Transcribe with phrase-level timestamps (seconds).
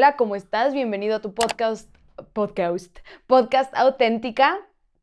[0.00, 0.72] Hola, ¿cómo estás?
[0.72, 1.94] Bienvenido a tu podcast,
[2.32, 4.58] podcast, podcast auténtica.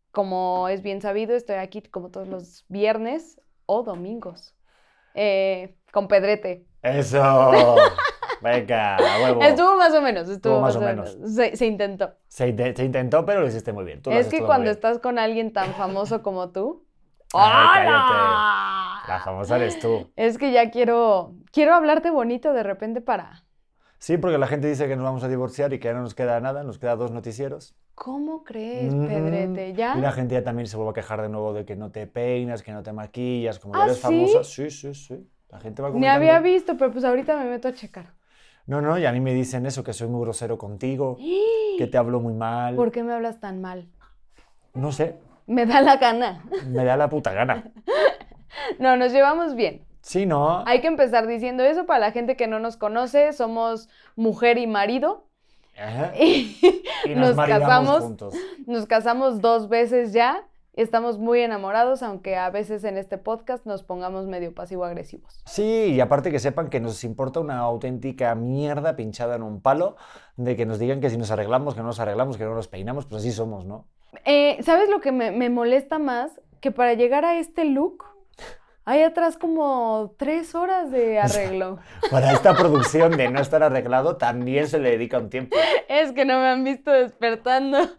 [0.10, 4.56] Como es bien sabido, estoy aquí como todos los viernes o domingos.
[5.14, 6.66] Eh, con Pedrete.
[6.82, 7.22] Eso.
[8.42, 9.44] Venga, huevo.
[9.44, 11.16] Estuvo más o menos, estuvo Estuvo más, o o menos.
[11.32, 12.16] Se, se intentó.
[12.28, 14.02] Se, se intentó, pero lo hiciste muy bien.
[14.02, 16.88] Tú es que cuando estás con alguien tan famoso como tú.
[17.34, 19.04] ¡Hola!
[19.08, 20.12] La famosa eres tú.
[20.16, 23.44] Es que ya quiero, quiero hablarte bonito de repente para...
[24.00, 26.16] Sí, porque la gente dice que nos vamos a divorciar y que ya no nos
[26.16, 27.76] queda nada, nos queda dos noticieros.
[27.96, 28.94] ¿Cómo crees.
[28.94, 29.74] Pedrete?
[29.74, 29.98] ¿Ya?
[29.98, 32.06] Y la gente ya también se vuelve a quejar de nuevo de que no te
[32.06, 34.04] peinas, que no te maquillas, como ¿Ah, eres sí?
[34.04, 34.44] famosa.
[34.44, 35.28] Sí, sí, sí.
[35.50, 36.20] La gente va Ni comentando.
[36.20, 38.14] había visto, pero pues ahorita me meto a checar.
[38.68, 41.18] No, no, y a mí me dicen eso, que soy muy grosero contigo,
[41.78, 42.76] que te hablo muy mal.
[42.76, 43.88] ¿Por qué me hablas tan mal?
[44.76, 45.16] No sé,
[45.48, 46.44] Me da la gana.
[46.60, 47.72] me da la puta gana.
[48.80, 49.87] No, nos llevamos bien.
[50.02, 50.64] Sí, ¿no?
[50.66, 53.34] Hay que empezar diciendo eso para la gente que no nos conoce.
[53.34, 55.26] Somos mujer y marido.
[55.78, 56.14] Ajá.
[56.22, 56.58] Y
[57.06, 58.04] Y nos, casamos.
[58.04, 58.34] juntos.
[58.66, 60.46] nos casamos dos veces ya.
[60.74, 65.42] Estamos muy enamorados, aunque a veces en este podcast nos pongamos medio pasivo-agresivos.
[65.46, 69.96] Sí, y aparte que sepan que nos importa una auténtica mierda pinchada en un palo,
[70.36, 72.68] de que nos digan que si nos arreglamos, que no nos arreglamos, que no nos
[72.68, 73.88] peinamos, pues así somos, ¿no?
[74.26, 76.40] Eh, ¿Sabes lo que me, me molesta más?
[76.62, 78.04] Que para llegar a este look
[78.90, 81.78] hay atrás como tres horas de arreglo.
[82.10, 85.58] Para esta producción de no estar arreglado también se le dedica un tiempo.
[85.90, 87.78] Es que no me han visto despertando.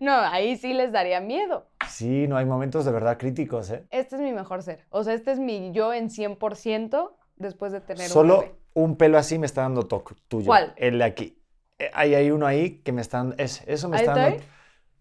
[0.00, 1.66] No, ahí sí les daría miedo.
[1.88, 3.84] Sí, no hay momentos de verdad críticos, ¿eh?
[3.90, 4.86] Este es mi mejor ser.
[4.90, 8.54] O sea, este es mi yo en 100% después de tener un Solo bebé.
[8.74, 10.46] un pelo así me está dando toque tuyo.
[10.46, 10.72] ¿Cuál?
[10.76, 11.42] El de aquí.
[11.80, 13.34] Eh, Ahí hay uno ahí que me está dando...
[13.38, 14.36] ese, eso me ¿Ahí está dando...
[14.36, 14.48] estoy?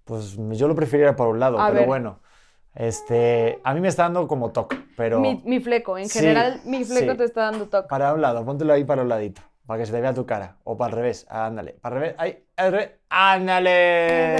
[0.03, 1.87] Pues yo lo preferiría por un lado, A pero ver.
[1.87, 2.19] bueno.
[2.79, 5.19] Este, a mí me está dando como toque, pero...
[5.19, 5.97] Mi, mi fleco.
[5.97, 7.17] En Sí, general, mi fleco sí.
[7.17, 7.87] te está dando toque.
[7.89, 10.57] Para un lado, póntelo ahí para un ladito, para que se te vea tu cara.
[10.63, 11.73] O para el revés, ándale.
[11.81, 12.91] Para el revés, ahí, al revés.
[13.09, 14.35] ¡Ándale!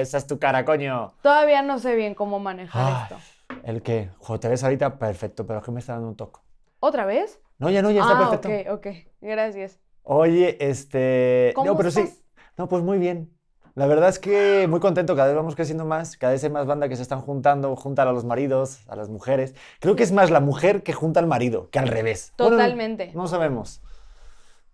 [0.00, 1.12] Esa es tu cara, coño.
[1.20, 3.16] Todavía no sé bien cómo manejar esto.
[3.64, 4.08] ¿El qué?
[4.20, 6.40] Joder, te ves ahorita perfecto, pero es que me está dando un toque.
[6.78, 7.38] ¿Otra vez?
[7.58, 8.72] No, ya no, ya está ah, perfecto.
[8.72, 8.94] ok, ok.
[9.20, 9.78] Gracias.
[10.04, 11.52] Oye, este...
[11.54, 12.08] ¿Cómo no, pero sí.
[12.56, 13.30] No, pues muy bien.
[13.74, 16.66] La verdad es que muy contento, cada vez vamos creciendo más, cada vez hay más
[16.66, 19.54] banda que se están juntando, juntan a los maridos, a las mujeres.
[19.78, 22.32] Creo que es más la mujer que junta al marido, que al revés.
[22.36, 23.12] Bueno, Totalmente.
[23.14, 23.80] No sabemos.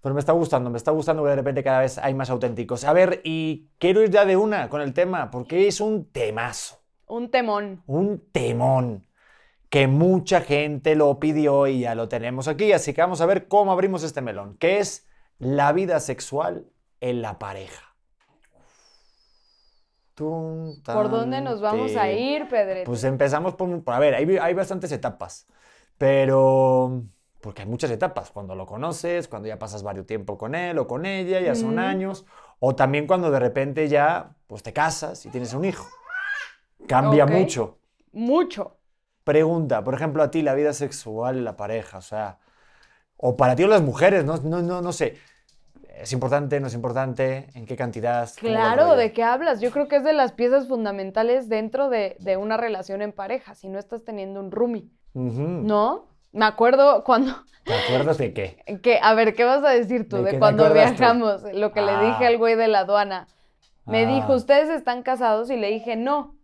[0.01, 2.85] Pero me está gustando, me está gustando que de repente cada vez hay más auténticos.
[2.85, 6.81] A ver, y quiero ir ya de una con el tema, porque es un temazo,
[7.07, 7.83] Un temón.
[7.87, 9.07] un temón,
[9.69, 12.73] que mucha gente lo pidió y ya lo tenemos aquí.
[12.73, 15.07] Así que vamos a ver cómo abrimos este melón, que es
[15.39, 16.67] la vida sexual
[17.01, 17.86] en la pareja.
[20.17, 22.87] Tun, ¿Por dónde nos vamos a ir, Pedrete?
[22.87, 25.47] Pues empezamos por, por- a ver, hay, hay bastantes etapas,
[25.99, 27.03] pero
[27.43, 30.87] porque hay muchas etapas, cuando lo conoces, cuando ya pasas varios tiempo con él o
[30.87, 32.25] con ella, ya son años,
[32.61, 35.87] o también cuando de repente ya pues te casas y tienes un hijo.
[36.89, 37.79] Cambia mucho.
[38.13, 38.79] Mucho.
[39.25, 42.39] Pregunta, por ejemplo, a ti la vida sexual en la pareja, o sea,
[43.17, 45.19] o para ti o las mujeres, no, no, no, no sé.
[46.01, 47.49] ¿Es importante, no es importante?
[47.55, 48.29] ¿En qué cantidad?
[48.41, 48.97] ¿Cómo va el Claro?
[48.97, 49.61] ¿de qué hablas?
[49.61, 53.55] Yo creo que es de las piezas fundamentales dentro de, de una relación en pareja,
[53.55, 54.91] si no estás teniendo un roomie.
[55.15, 56.05] ¿no?
[56.33, 57.33] Me acuerdo cuando,
[57.65, 58.63] ¿Te acuerdas de qué?
[58.83, 60.75] que, a ver, ¿qué vas a decir tú ¿De cuando tú?
[60.75, 61.43] viajamos?
[61.55, 62.03] Lo que le Ah.
[62.03, 63.27] dije al güey de la aduana.
[63.87, 64.15] Me Ah.
[64.15, 65.49] dijo, ¿ustedes están casados?
[65.51, 66.37] Y le dije, no,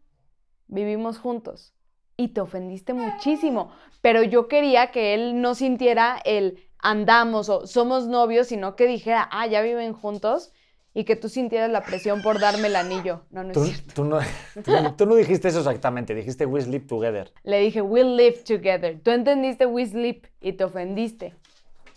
[0.68, 1.74] vivimos juntos.
[2.16, 3.70] Y te ofendiste muchísimo,
[4.00, 9.28] pero yo quería que él no sintiera el andamos o somos novios, sino que dijera,
[9.32, 10.52] ah, ya viven juntos
[10.94, 13.22] y que tú sintieras la presión por darme el anillo.
[13.30, 13.94] No, no es Tú, cierto.
[13.94, 14.18] tú no,
[14.62, 17.32] tú- tú no dijiste eso exactamente, dijiste we sleep together.
[17.44, 19.00] Le dije, we'll live together.
[19.02, 21.34] Tú entendiste we sleep y te ofendiste.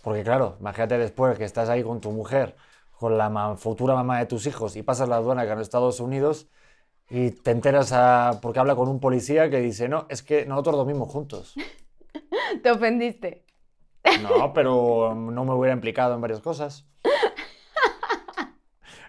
[0.03, 2.56] Porque claro, imagínate después que estás ahí con tu mujer,
[3.00, 6.00] con la ma- futura mamá de tus hijos y pasas la aduana que en Estados
[6.00, 6.47] Unidos
[7.09, 10.75] y te enteras a, porque habla con un policía que dice, no, es que nosotros
[10.78, 11.56] dormimos juntos.
[12.63, 13.45] Te ofendiste.
[14.22, 16.88] No, pero no me hubiera implicado en varias cosas.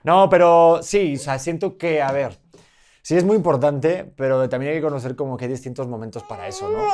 [0.03, 2.38] No, pero sí, o sea, siento que, a ver,
[3.03, 6.47] sí es muy importante, pero también hay que conocer como que hay distintos momentos para
[6.47, 6.85] eso, ¿no?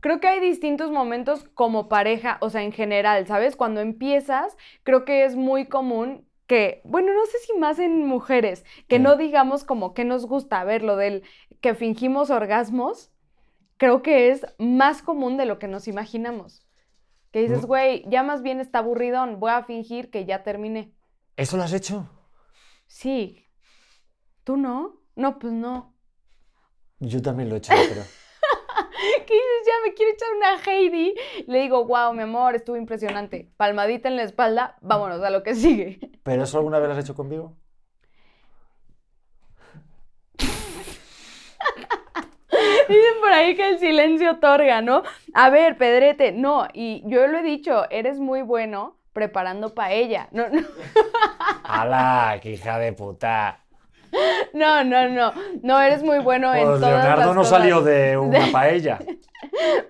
[0.00, 3.56] Creo que hay distintos momentos como pareja, o sea, en general, ¿sabes?
[3.56, 8.64] Cuando empiezas, creo que es muy común que, bueno, no sé si más en mujeres,
[8.88, 11.22] que no digamos como que nos gusta ver lo del
[11.60, 13.10] que fingimos orgasmos,
[13.76, 16.66] creo que es más común de lo que nos imaginamos.
[17.32, 20.94] Que dices, güey, ya más bien está aburridón, voy a fingir que ya terminé.
[21.36, 22.08] ¿Eso lo has hecho?
[22.86, 23.48] Sí.
[24.44, 25.00] ¿Tú no?
[25.16, 25.96] No, pues no.
[27.00, 28.02] Yo también lo he hecho, pero...
[29.26, 29.66] ¿Qué dices?
[29.66, 31.14] ya me quiero echar una Heidi.
[31.46, 33.50] Le digo, wow, mi amor, estuvo impresionante.
[33.56, 36.00] Palmadita en la espalda, vámonos a lo que sigue.
[36.22, 37.56] ¿Pero eso alguna vez lo has hecho conmigo?
[42.88, 45.02] Dicen por ahí que el silencio otorga, ¿no?
[45.34, 50.28] A ver, Pedrete, no, y yo lo he dicho, eres muy bueno preparando paella.
[50.32, 50.62] No, no.
[51.64, 53.61] ¡Hala, qué hija de puta!
[54.52, 55.32] No, no, no.
[55.62, 57.58] No eres muy bueno en Pues todas Leonardo las no cosas.
[57.58, 58.98] salió de una paella.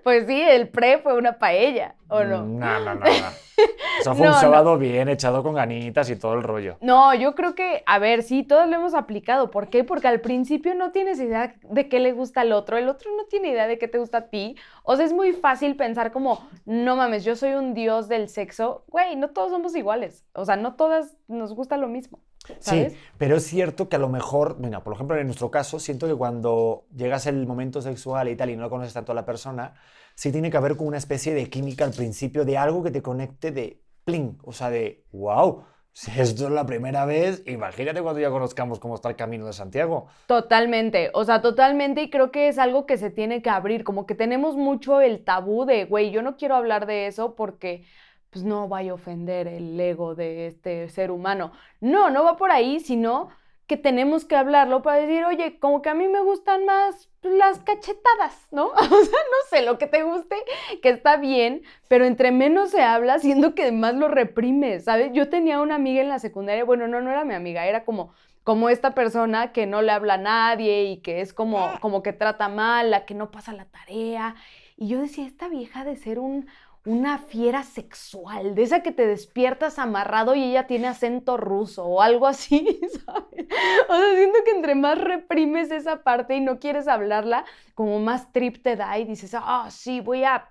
[0.02, 2.42] Pues sí, el pre fue una paella, ¿o no?
[2.44, 3.00] No, no, no.
[3.00, 3.06] no.
[4.00, 4.40] Eso fue No, un no.
[4.40, 6.76] sábado bien echado con ganitas y todo el rollo.
[6.80, 9.50] No, yo creo que, a ver, sí, todos lo hemos aplicado.
[9.50, 9.84] ¿Por qué?
[9.84, 13.24] Porque al principio no tienes idea de qué le gusta al otro, el otro no
[13.26, 14.56] tiene idea de qué te gusta a ti.
[14.84, 18.84] O sea, es muy fácil pensar como, no mames, yo soy un dios del sexo.
[18.88, 20.24] Güey, no todos somos iguales.
[20.32, 22.20] O sea, no todas nos gusta lo mismo.
[22.58, 22.92] ¿Sabes?
[22.92, 26.06] Sí, pero es cierto que a lo mejor, mira, por ejemplo, en nuestro caso, siento
[26.06, 29.74] que cuando llegas el momento sexual y tal y no conoces tanto a la persona,
[30.14, 33.02] sí tiene que haber como una especie de química al principio, de algo que te
[33.02, 38.20] conecte de pling, o sea, de wow, si esto es la primera vez, imagínate cuando
[38.20, 40.06] ya conozcamos cómo está el camino de Santiago.
[40.26, 44.06] Totalmente, o sea, totalmente y creo que es algo que se tiene que abrir, como
[44.06, 47.84] que tenemos mucho el tabú de, güey, yo no quiero hablar de eso porque
[48.32, 51.52] pues no vaya a ofender el ego de este ser humano.
[51.81, 53.29] No, no va por ahí, sino
[53.67, 57.34] que tenemos que hablarlo para decir, oye, como que a mí me gustan más pues,
[57.34, 58.69] las cachetadas, ¿no?
[58.75, 60.37] O sea, no sé, lo que te guste,
[60.82, 65.11] que está bien, pero entre menos se habla, siendo que más lo reprimes, ¿sabes?
[65.12, 68.12] Yo tenía una amiga en la secundaria, bueno, no, no era mi amiga, era como
[68.44, 72.12] como esta persona que no le habla a nadie y que es como, como que
[72.12, 74.34] trata mal, la que no pasa la tarea.
[74.76, 76.49] Y yo decía, esta vieja de ser un,
[76.84, 82.02] una fiera sexual, de esa que te despiertas amarrado y ella tiene acento ruso o
[82.02, 83.46] algo así, ¿sabes?
[83.88, 87.44] O sea, siento que entre más reprimes esa parte y no quieres hablarla,
[87.75, 90.49] como más trip te da y dices, ah, sí, voy a,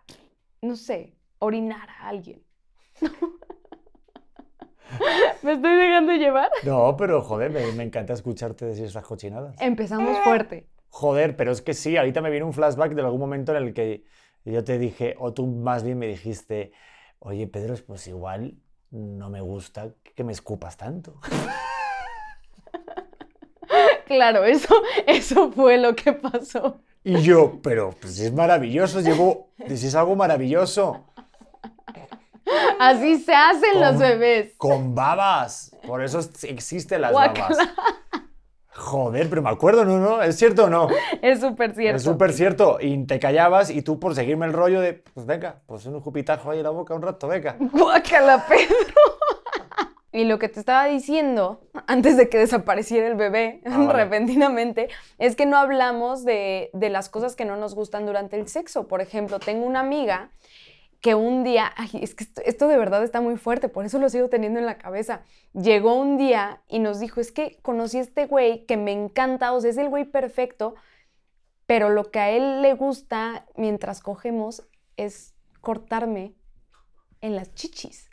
[0.61, 2.41] no sé, orinar a alguien.
[5.41, 6.49] ¿Me estoy dejando llevar?
[6.63, 9.55] No, pero joder, me, me encanta escucharte decir esas cochinadas.
[9.59, 10.67] Empezamos fuerte.
[10.89, 13.73] Joder, pero es que sí, ahorita me viene un flashback de algún momento en el
[13.73, 14.03] que
[14.45, 16.71] yo te dije, o tú más bien me dijiste,
[17.19, 18.55] oye Pedro, pues igual
[18.89, 21.19] no me gusta que me escupas tanto.
[24.05, 24.75] Claro, eso,
[25.07, 26.81] eso fue lo que pasó.
[27.03, 31.05] Y yo, pero pues es maravilloso, llevo, si es algo maravilloso,
[32.79, 34.53] Así se hacen los bebés.
[34.57, 37.57] con babas, por eso es- existen las babas.
[38.81, 39.99] Joder, pero me acuerdo, ¿no?
[39.99, 40.21] ¿no?
[40.23, 40.87] ¿Es cierto o no?
[41.21, 41.97] Es súper cierto.
[41.97, 42.77] Es súper cierto.
[42.81, 46.49] Y te callabas y tú por seguirme el rollo de, pues venga, pues un jupitajo
[46.49, 47.55] ahí en la boca un rato, venga.
[47.59, 48.65] Guácala, Pedro.
[50.13, 53.93] Y lo que te estaba diciendo, antes de que desapareciera el bebé Ah, vale.
[53.93, 54.89] repentinamente,
[55.19, 58.89] es que no hablamos de, de las cosas que no nos gustan durante el sexo.
[58.89, 60.31] Por ejemplo, tengo una amiga
[61.01, 64.07] que un día, es que esto, esto de verdad está muy fuerte, por eso lo
[64.07, 65.23] sigo teniendo en la cabeza.
[65.53, 69.51] Llegó un día y nos dijo, es que conocí a este güey que me encanta,
[69.51, 70.75] o sea, es el güey perfecto,
[71.65, 76.35] pero lo que a él le gusta mientras cogemos es cortarme
[77.21, 78.09] en las chichis.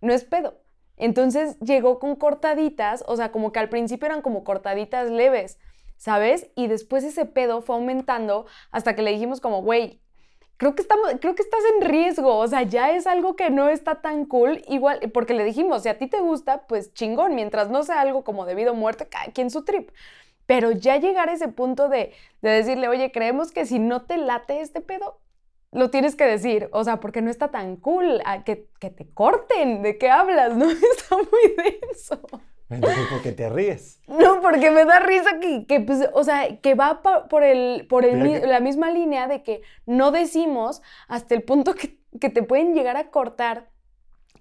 [0.00, 0.60] No es pedo.
[0.96, 5.58] Entonces llegó con cortaditas, o sea, como que al principio eran como cortaditas leves,
[5.96, 6.50] ¿sabes?
[6.54, 10.02] Y después ese pedo fue aumentando hasta que le dijimos como, güey,
[10.60, 13.70] creo que, estamos, creo que estás en riesgo, o sea, ya es algo que no
[13.70, 17.70] está tan cool, igual, porque le dijimos, si a ti te gusta, pues chingón, mientras
[17.70, 19.88] no sea algo como debido a muerte, cada quien su trip.
[20.44, 22.12] Pero ya llegar a ese punto de,
[22.42, 25.18] de decirle, oye, creemos que si no te late este pedo,
[25.72, 29.08] lo tienes que decir, o sea, porque no está tan cool, a que, que te
[29.12, 30.52] corten, ¿de qué hablas?
[30.56, 32.20] No, está muy denso.
[32.68, 34.00] Entonces, ¿por qué te ríes?
[34.06, 38.04] No, porque me da risa que, que, pues, o sea, que va por, el, por
[38.04, 41.98] el, Pero mi- que- la misma línea de que no decimos hasta el punto que,
[42.20, 43.69] que te pueden llegar a cortar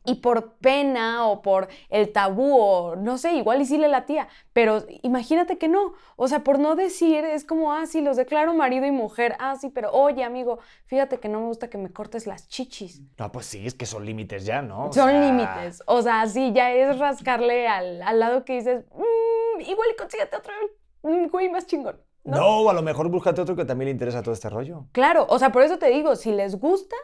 [0.09, 4.27] y por pena o por el tabú o no sé, igual y sí le latía,
[4.53, 8.53] pero imagínate que no, o sea, por no decir es como, ah, sí, los declaro
[8.53, 11.91] marido y mujer, ah, sí, pero oye, amigo, fíjate que no me gusta que me
[11.91, 13.01] cortes las chichis.
[13.17, 14.87] No, pues sí, es que son límites ya, ¿no?
[14.87, 15.83] O Son sea, límites.
[15.85, 20.35] O sea, sí, ya es rascarle al, al lado que dices, "Mm, igual y consíguete
[20.37, 20.53] otro
[21.01, 22.01] güey más chingón.
[22.23, 22.37] ¿no?
[22.63, 24.85] No, a lo mejor búscate otro que también le interesa todo este rollo.
[24.91, 26.95] Claro, o sea, por eso te digo, si les gusta,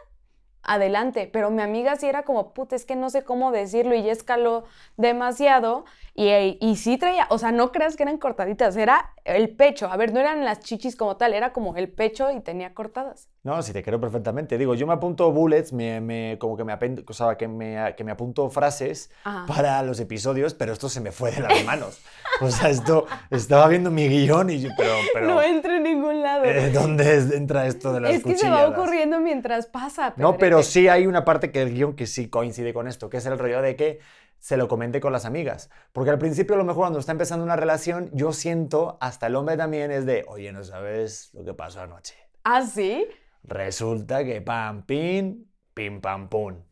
[0.66, 1.28] adelante.
[1.32, 4.12] Pero mi amiga sí era como, puta, es que no sé cómo decirlo y ya
[4.12, 4.64] escaló
[4.96, 5.84] demasiado.
[6.14, 9.88] Y, y sí traía, o sea, no creas que eran cortaditas, era el pecho.
[9.90, 13.28] A ver, no eran las chichis como tal, era como el pecho y tenía cortadas.
[13.46, 14.58] No, sí, te creo perfectamente.
[14.58, 18.02] Digo, yo me apunto bullets, me, me- como que me, o sea, que, me, que
[18.02, 19.46] me apunto frases Ajá.
[19.46, 22.00] para los episodios, pero esto se me fue de las manos.
[22.40, 26.22] O sea, esto, estaba viendo mi guion y yo, pero, pero no entra en ningún
[26.22, 26.44] lado.
[26.44, 30.12] eh, ¿dónde entra esto de las es que se va ocurriendo mientras pasa.
[30.16, 33.18] No, pero sí hay una parte que el guion que sí coincide con esto, que
[33.18, 34.00] es el rollo de que
[34.40, 35.70] se lo comente con las amigas.
[35.92, 39.36] Porque al principio, a lo mejor cuando está empezando una relación, yo siento, hasta el
[39.36, 42.16] hombre también, es de, oye, no sabes lo que pasó anoche.
[42.42, 43.06] ¿Ah, sí?
[43.46, 46.62] Resulta que pam, pin, pim, pam, pum.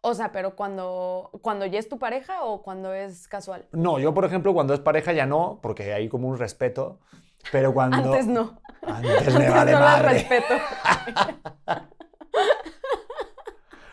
[0.00, 3.66] O sea, pero cuando, cuando ya es tu pareja o cuando es casual.
[3.72, 7.00] No, yo, por ejemplo, cuando es pareja ya no, porque hay como un respeto.
[7.50, 7.96] Pero cuando.
[8.12, 8.60] Antes no.
[8.82, 10.08] Antes me Antes vale no madre.
[10.10, 10.54] respeto.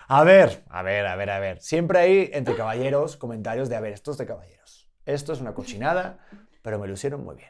[0.08, 1.62] A ver, a ver, a ver, a ver.
[1.62, 4.88] Siempre hay entre caballeros comentarios de, a ver, esto es de caballeros.
[5.06, 6.20] Esto es una cochinada,
[6.62, 7.50] pero me lo hicieron muy bien.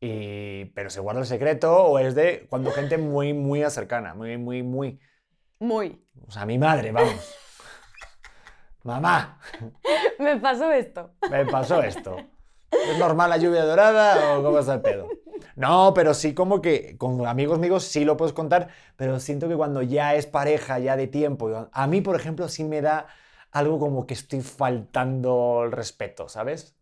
[0.00, 4.36] Y, pero se guarda el secreto o es de cuando gente muy, muy cercana, muy,
[4.38, 5.00] muy, muy.
[5.58, 6.04] Muy.
[6.26, 7.34] O sea, mi madre, vamos.
[8.84, 9.40] Mamá,
[10.18, 11.10] Me pasó esto.
[11.30, 12.16] me pasó esto.
[12.70, 15.08] ¿Es normal la lluvia dorada o cómo está el pedo?
[15.56, 19.56] No, pero sí como que con amigos míos sí lo puedes contar, pero siento que
[19.56, 23.06] cuando ya es pareja, ya de tiempo, a mí, por ejemplo, sí me da
[23.50, 26.76] algo como que estoy faltando el respeto, ¿sabes?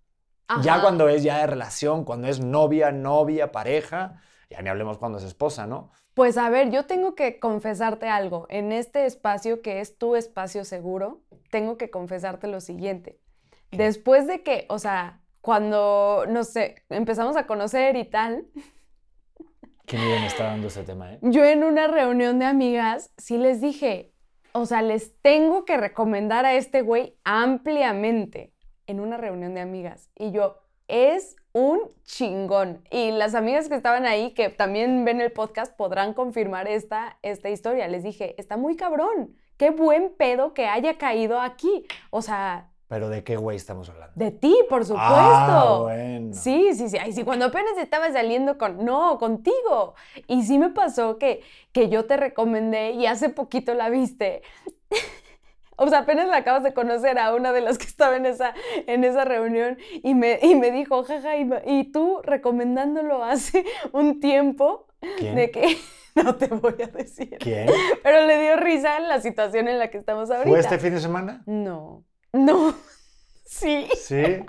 [0.63, 5.19] Ya cuando es ya de relación, cuando es novia, novia, pareja, ya ni hablemos cuando
[5.19, 5.91] es esposa, ¿no?
[6.15, 8.47] Pues a ver, yo tengo que confesarte algo.
[8.49, 13.21] En este espacio que es tu espacio seguro, tengo que confesarte lo siguiente.
[13.71, 18.47] Después de que, o sea, cuando, no sé, empezamos a conocer y tal,
[19.87, 21.19] Qué miedo me está dando ese tema, ¿eh?
[21.23, 24.13] yo en una reunión de amigas sí les dije,
[24.53, 28.53] o sea, les tengo que recomendar a este güey ampliamente
[28.87, 30.11] en una reunión de amigas.
[30.17, 32.83] Y yo, es un chingón.
[32.91, 37.49] Y las amigas que estaban ahí, que también ven el podcast, podrán confirmar esta, esta
[37.51, 37.89] historia.
[37.89, 39.35] Les dije, está muy cabrón.
[39.57, 41.87] Qué buen pedo que haya caído aquí.
[42.11, 44.13] O sea, Pero ¿de qué güey estamos hablando?
[44.15, 45.07] de ti, por supuesto.
[45.11, 46.35] Ah, bueno.
[46.35, 46.99] Sí, sí, sí.
[46.99, 48.85] Ay, sí, cuando apenas estaba saliendo con.
[48.85, 49.95] No, contigo.
[50.27, 54.43] Y sí me pasó que, que yo te recomendé y hace poquito la viste.
[55.77, 58.55] O sea, apenas la acabas de conocer a una de las que estaba en esa,
[58.87, 64.87] en esa reunión y me, y me dijo, jaja, y, tú recomendándolo hace un tiempo
[65.19, 65.35] ¿Quién?
[65.35, 65.77] de que.
[66.17, 67.37] No te voy a decir.
[67.39, 67.69] ¿Quién?
[68.03, 70.49] Pero le dio risa la situación en la que estamos ahorita.
[70.49, 71.43] ¿Fue este fin de semana?
[71.45, 72.07] No.
[72.33, 72.75] No.
[73.45, 73.87] Sí.
[73.95, 74.43] Sí.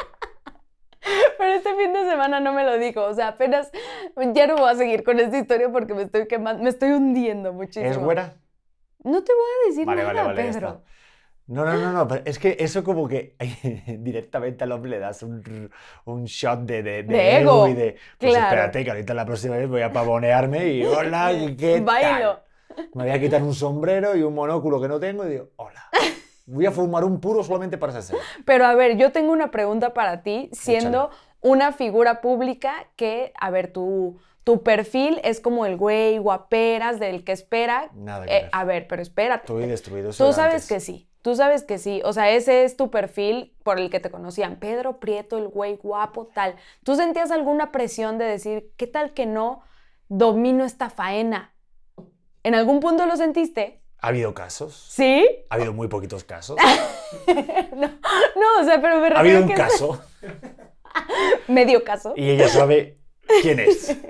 [1.37, 3.69] Pero este fin de semana no me lo dijo, o sea, apenas
[4.33, 7.51] ya no voy a seguir con esta historia porque me estoy quemando, me estoy hundiendo
[7.51, 7.91] muchísimo.
[7.91, 8.35] ¿Es güera?
[9.03, 10.83] No te voy a decir Vale, nada, vale, vale, Pedro.
[11.47, 13.35] No, no, no, no, pero es que eso como que
[13.99, 15.69] directamente al hombre le das un,
[16.05, 18.45] un shot de, de, de De ego, ego, y de, pues claro.
[18.45, 22.41] espérate, que ahorita la próxima vez voy a pavonearme y hola, ¿qué Bailo.
[22.69, 22.87] tal?
[22.93, 25.89] Me voy a quitar un sombrero y un monóculo que no tengo y digo, hola.
[26.45, 28.19] Voy a fumar un puro solamente para escena.
[28.45, 31.09] Pero a ver, yo tengo una pregunta para ti, siendo
[31.41, 37.23] una figura pública que, a ver, tu, tu perfil es como el güey guaperas del
[37.25, 37.89] que espera.
[37.95, 38.49] Nada que Eh, ver.
[38.53, 39.41] a ver, pero espérate.
[39.43, 40.11] Estoy destruido.
[40.11, 40.67] Tú sabes antes.
[40.69, 42.01] que sí, tú sabes que sí.
[42.05, 44.55] O sea, ese es tu perfil por el que te conocían.
[44.61, 46.55] Pedro Prieto, el güey guapo, tal.
[46.85, 49.61] ¿Tú sentías alguna presión de decir, qué tal que no
[50.07, 51.53] domino esta faena?
[52.43, 53.81] ¿En algún punto lo sentiste?
[53.99, 54.87] ¿Ha habido casos?
[54.89, 55.27] ¿Sí?
[55.49, 56.55] Ha habido muy poquitos casos.
[57.75, 60.01] no, no, o sea, pero me Ha habido refiero un que caso
[61.49, 62.13] medio caso.
[62.15, 62.99] y ella sabe
[63.41, 63.97] quién es.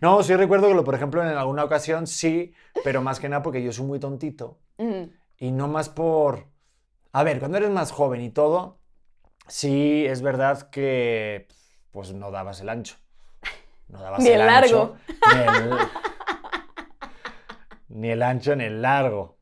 [0.00, 3.42] No, sí recuerdo que, lo, por ejemplo, en alguna ocasión sí, pero más que nada
[3.42, 4.56] porque yo soy muy tontito.
[5.40, 6.46] Y no más por...
[7.12, 8.78] A ver, cuando eres más joven y todo,
[9.48, 11.48] sí es verdad que
[11.90, 12.96] pues no dabas el ancho.
[13.88, 15.78] No dabas Ni el ancho, Ni el,
[17.88, 19.40] ni el ancho ni el largo.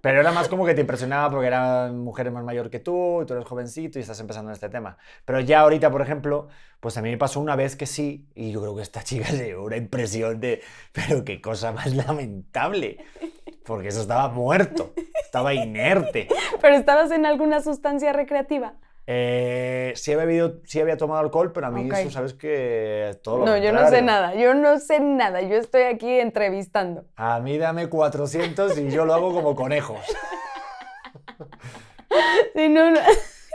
[0.00, 3.26] Pero era más como que te impresionaba porque eran mujeres más mayor que tú y
[3.26, 4.96] tú eres jovencito y estás empezando en este tema.
[5.26, 6.48] Pero ya ahorita, por ejemplo,
[6.80, 9.26] pues a mí me pasó una vez que sí y yo creo que esta chica
[9.28, 13.04] se dio una impresión de, pero qué cosa más lamentable.
[13.70, 16.26] Porque eso estaba muerto, estaba inerte.
[16.60, 18.74] Pero estabas en alguna sustancia recreativa.
[19.06, 23.38] Eh, sí, había bebido, sí había tomado alcohol, pero a mí eso, ¿sabes que Todo
[23.38, 24.06] lo No, yo no sé contrario.
[24.06, 27.04] nada, yo no sé nada, yo estoy aquí entrevistando.
[27.14, 30.00] A mí dame 400 y yo lo hago como conejos.
[32.56, 33.00] Sí, no, no.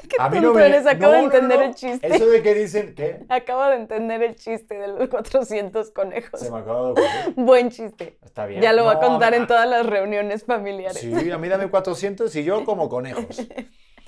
[0.10, 0.66] Qué A mí tonto no me...
[0.66, 1.66] eres, acabo no, de entender no.
[1.66, 2.08] el chiste.
[2.08, 2.94] Eso de que dicen...
[2.96, 3.26] ¿Qué?
[3.30, 6.40] Acabo de entender el chiste de los 400 conejos.
[6.40, 7.34] Se me acaba de ocurrir.
[7.36, 8.18] Buen chiste.
[8.24, 8.62] Está bien.
[8.62, 11.00] Ya lo va a contar en todas las reuniones familiares.
[11.00, 13.48] Sí, a mí dame 400 y yo como conejos.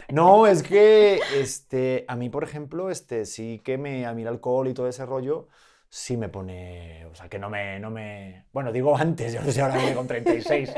[0.09, 4.29] No, es que este, a mí, por ejemplo, este, sí que me, a mí el
[4.29, 5.49] alcohol y todo ese rollo,
[5.89, 9.51] sí me pone, o sea, que no me, no me, bueno, digo antes, yo no
[9.51, 10.73] sé, ahora viene con 36,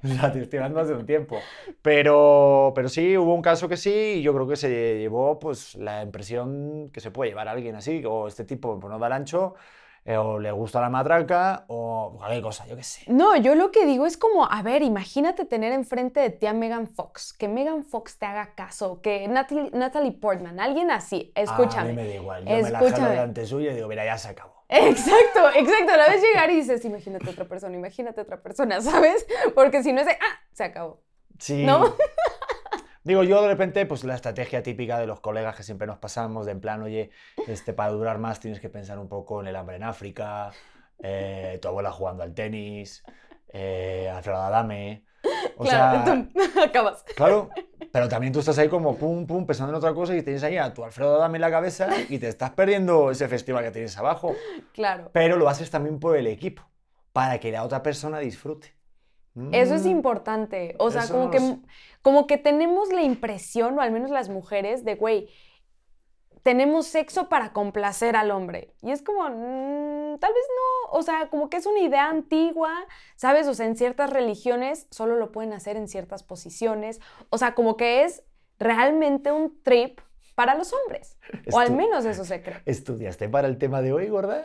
[0.04, 1.38] o sea, te estoy hablando hace un tiempo,
[1.82, 5.74] pero, pero sí, hubo un caso que sí, y yo creo que se llevó, pues,
[5.74, 9.08] la impresión que se puede llevar a alguien así, o este tipo, pues, no da
[9.08, 9.54] el ancho,
[10.04, 13.02] eh, o le gusta la matraca, o cualquier cosa, yo qué sé.
[13.12, 16.54] No, yo lo que digo es como, a ver, imagínate tener enfrente de ti a
[16.54, 21.90] Megan Fox, que Megan Fox te haga caso, que Natalie, Natalie Portman, alguien así, escúchame.
[21.90, 23.10] A mí me da igual, yo me la jalo escúchame.
[23.10, 24.59] delante suya y digo, mira, ya se acabó.
[24.70, 25.96] Exacto, exacto.
[25.96, 29.26] La ves llegar y dices, imagínate otra persona, imagínate otra persona, ¿sabes?
[29.54, 31.02] Porque si no es de, ah, se acabó.
[31.38, 31.64] Sí.
[31.64, 31.94] ¿No?
[33.02, 36.44] Digo, yo de repente, pues la estrategia típica de los colegas que siempre nos pasamos,
[36.44, 37.10] de en plan, oye,
[37.48, 40.52] este, para durar más tienes que pensar un poco en el hambre en África,
[41.02, 43.02] eh, tu abuela jugando al tenis,
[43.52, 45.04] eh, Alfredo Adame.
[45.60, 47.04] O claro, sea, tú acabas.
[47.14, 47.50] claro,
[47.92, 50.56] pero también tú estás ahí como pum, pum, pensando en otra cosa y tienes ahí
[50.56, 53.96] a tu Alfredo Adame en la cabeza y te estás perdiendo ese festival que tienes
[53.98, 54.34] abajo.
[54.72, 55.10] Claro.
[55.12, 56.62] Pero lo haces también por el equipo,
[57.12, 58.74] para que la otra persona disfrute.
[59.52, 59.88] Eso es Mm.
[59.90, 60.74] importante.
[60.78, 61.58] O sea, Eso como, no que, sé.
[62.02, 65.28] como que tenemos la impresión, o al menos las mujeres, de, güey,
[66.42, 68.74] tenemos sexo para complacer al hombre.
[68.82, 72.72] Y es como, mm, tal vez no, o sea, como que es una idea antigua,
[73.16, 73.46] ¿sabes?
[73.46, 77.00] O sea, en ciertas religiones solo lo pueden hacer en ciertas posiciones.
[77.30, 78.22] O sea, como que es
[78.58, 80.00] realmente un trip
[80.34, 81.18] para los hombres.
[81.52, 82.62] O al menos eso se cree.
[82.66, 84.42] ¿Estudiaste para el tema de hoy, gorda?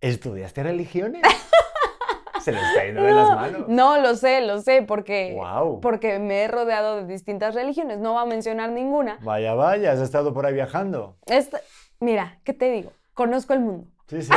[0.00, 1.22] ¿Estudiaste religiones?
[2.40, 3.68] Se le está yendo de las manos.
[3.68, 5.80] No, lo sé, lo sé, porque, Guau.
[5.80, 7.98] porque me he rodeado de distintas religiones.
[7.98, 9.18] No voy a mencionar ninguna.
[9.22, 11.16] Vaya, vaya, has estado por ahí viajando.
[11.26, 11.60] Esta-
[12.00, 12.92] mira, ¿qué te digo?
[13.14, 13.86] Conozco el mundo.
[14.06, 14.32] Sí, sí.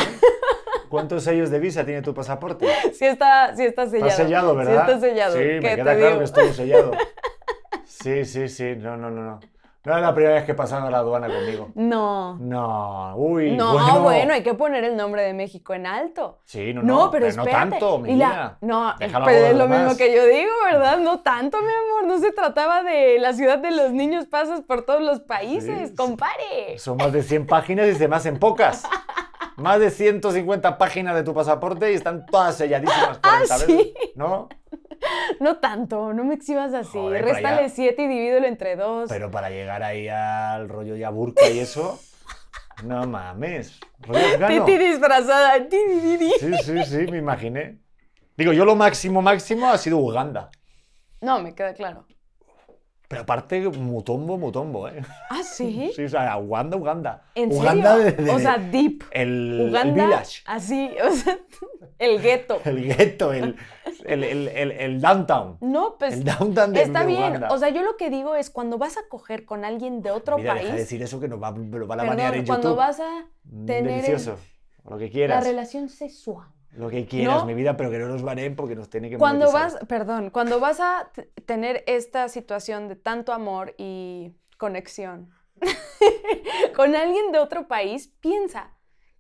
[0.89, 2.67] ¿Cuántos sellos de visa tiene tu pasaporte?
[2.93, 4.10] Sí está, sí está sellado.
[4.10, 4.86] Está sellado, ¿verdad?
[4.86, 5.34] Sí está sellado.
[5.34, 6.17] Sí, ¿Qué me queda claro digo?
[6.20, 6.91] que estuvo sellado.
[7.86, 8.75] Sí, sí, sí.
[8.77, 9.39] No, no, no, no.
[9.83, 11.69] No era la primera vez que pasaban a la aduana conmigo.
[11.73, 12.38] No.
[12.39, 14.01] No, uy, No, bueno.
[14.03, 14.33] bueno.
[14.33, 16.38] hay que poner el nombre de México en alto.
[16.45, 17.51] Sí, no, No, no, pero, no espérate.
[17.71, 18.57] tanto, mi la-.
[18.61, 21.00] No, Déjalo pero es lo mismo que yo digo, ¿verdad?
[21.00, 22.05] No tanto, mi amor.
[22.07, 25.95] No se trataba de la ciudad de los niños, pasas por todos los países, Sí,
[25.95, 26.77] compare.
[26.77, 28.83] Son más de 100 páginas y se me hacen pocas.
[29.58, 33.58] Más de 150 páginas de tu pasaporte y están todas selladísimas 40 Ah.
[33.60, 33.93] ¿sí?
[34.15, 34.50] ¿No?
[35.39, 36.98] No tanto, no me exhibas así.
[37.00, 39.10] Joder, Réstale ya- 7 y divídelo entre dos.
[39.10, 42.00] Pero para llegar ahí al rollo ya burka y eso,
[42.83, 43.79] no mames.
[44.48, 45.53] Titi disfrazada.
[45.70, 47.79] Sí, sí, sí, me imaginé.
[48.37, 50.51] Digo, yo lo máximo, máximo ha sido Uganda.
[51.20, 52.05] No, me queda claro.
[53.11, 55.01] Pero aparte, mutombo, mutombo, ¿eh?
[55.29, 55.91] ¿Ah, sí?
[55.95, 57.24] Sí, o sea, Uganda, Uganda.
[57.35, 58.11] ¿En Uganda serio?
[58.17, 59.03] de- de- o sea, deep.
[59.11, 60.41] el, village.
[60.45, 61.37] así, o sea,
[62.00, 62.59] el gueto.
[62.63, 63.55] El gueto, el,
[64.05, 65.57] el, el, downtown.
[65.59, 67.19] No, pues El downtown de, está de bien.
[67.21, 67.50] Uganda.
[67.51, 70.37] O sea, yo lo que digo es cuando vas a coger con alguien de otro
[70.37, 72.69] Mira, deja de país, decir eso que nos va, lo van a banear en cuando
[72.69, 72.77] YouTube.
[72.77, 74.37] vas a Mm, tener el- Delicioso.
[74.89, 75.43] Lo que la quieras.
[75.45, 76.47] relación sexual.
[76.74, 77.46] Lo que quieras, ¿No?
[77.46, 79.79] mi vida, pero que no nos baneen porque nos tiene que Cuando monetizar.
[79.81, 81.12] vas, perdón, cuando vas a
[81.46, 85.31] tener esta situación de tanto amor y conexión
[86.75, 88.74] con alguien de otro país, piensa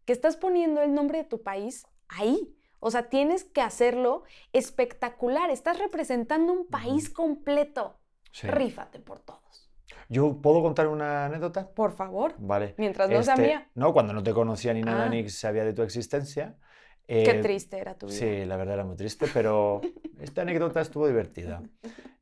[0.05, 2.55] que estás poniendo el nombre de tu país ahí.
[2.79, 5.49] O sea, tienes que hacerlo espectacular.
[5.51, 7.99] Estás representando un país completo.
[8.31, 8.47] Sí.
[8.47, 9.69] Rífate por todos.
[10.09, 11.69] ¿Yo puedo contar una anécdota?
[11.69, 12.33] Por favor.
[12.39, 12.73] Vale.
[12.77, 13.69] Mientras no sea Este, mía.
[13.75, 15.09] No, cuando no te conocía ni nada, Ah.
[15.09, 16.57] ni sabía de tu existencia.
[17.07, 18.15] Qué eh, triste era tu vida.
[18.17, 19.81] Sí, la verdad era muy triste, pero
[20.21, 21.61] esta anécdota estuvo divertida.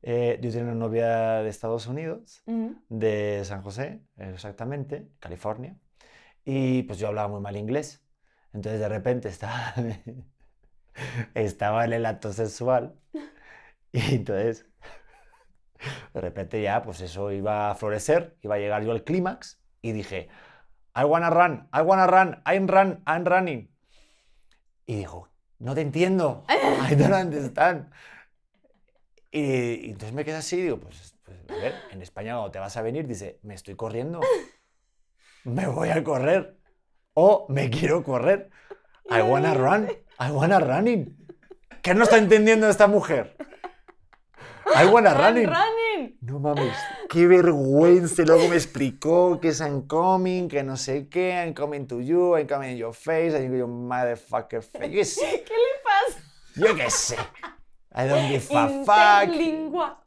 [0.02, 2.76] Eh, yo tenía una novia de Estados Unidos, Ujú.
[2.88, 5.76] de San José, exactamente, California,
[6.44, 8.02] y pues yo hablaba muy mal inglés.
[8.52, 9.74] Entonces de repente estaba,
[11.34, 12.94] estaba en el acto sexual
[13.92, 14.66] y entonces
[16.12, 19.92] de repente ya pues eso iba a florecer, iba a llegar yo al clímax y
[19.92, 20.28] dije,
[20.94, 23.69] I wanna run, I wanna run, I'm run, I'm running.
[24.90, 25.28] Y dijo,
[25.60, 26.44] no te entiendo,
[26.90, 27.92] I don't understand.
[29.30, 32.50] Y, y entonces me quedé así y digo, pues, pues, a ver, en España cuando
[32.50, 34.18] te vas a venir, dice, me estoy corriendo,
[35.44, 36.58] me voy a correr
[37.14, 38.50] o me quiero correr.
[39.08, 41.16] I wanna run, I wanna running.
[41.82, 43.36] ¿Qué no está entendiendo esta mujer?
[44.76, 45.46] I wanna running.
[45.46, 46.16] running.
[46.22, 46.76] No mames,
[47.08, 48.22] qué vergüenza.
[48.24, 52.36] Luego me explicó que es I'm coming, que no sé qué, I'm coming to you,
[52.36, 54.90] I'm coming in your face, I'm your motherfucker face.
[54.90, 56.20] Qué sé, ¿Qué le pasa?
[56.56, 57.16] yo qué sé.
[57.94, 59.28] I don't give a fuck.
[59.28, 60.02] Interlingua.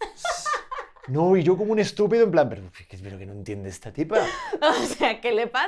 [1.09, 3.91] No, y yo como un estúpido en plan, pero, ¿qué- pero que no entiende esta
[3.91, 4.19] tipa.
[4.61, 5.67] O sea, ¿qué le pasa?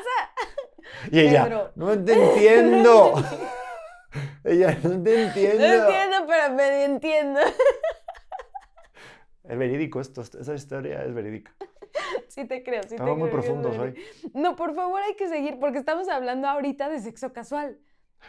[1.11, 1.71] Y ella, Pedro.
[1.75, 3.15] no te entiendo.
[4.45, 5.67] ella, no te entiendo.
[5.67, 7.39] No entiendo, pero me entiendo.
[9.47, 11.53] Es verídico esto, esta historia es verídica.
[12.27, 13.95] sí te creo, sí te Estamos muy creo que profundos hoy.
[14.33, 17.77] No, por favor, hay que seguir, porque estamos hablando ahorita de sexo casual.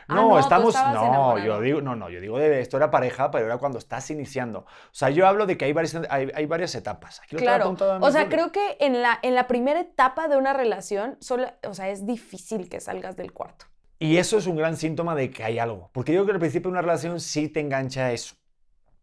[0.08, 0.74] Ah, No, estamos.
[0.74, 1.38] No, enamorado.
[1.38, 4.60] yo digo, no, no, yo digo de esto era pareja, pero era cuando estás iniciando.
[4.60, 7.20] O sea, yo hablo de que hay varias, hay, hay varias etapas.
[7.20, 11.16] Aquí Claro, o sea, creo que en la, en la primera etapa de una relación,
[11.20, 13.66] solo, o sea, es difícil que salgas del cuarto.
[13.98, 15.90] Y eso es un gran síntoma de que hay algo.
[15.92, 18.36] Porque yo creo que al principio de una relación sí te engancha eso.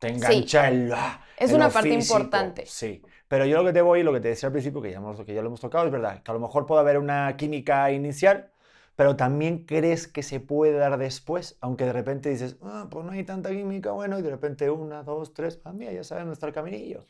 [0.08, 0.92] Te engancha el.
[0.94, 2.18] ah, Es en una lo parte físico.
[2.18, 2.66] importante.
[2.66, 3.02] Sí.
[3.28, 5.20] Pero yo lo que te voy, lo que te decía al principio, que ya, hemos,
[5.26, 6.22] que ya lo hemos tocado, es verdad.
[6.22, 8.52] Que a lo mejor puede haber una química inicial,
[8.96, 11.58] pero también crees que se puede dar después.
[11.62, 15.04] Aunque de repente dices, ah, pues no hay tanta química, bueno, y de repente una,
[15.04, 17.04] dos, tres, ah, mira, ya sabes nuestro caminillo.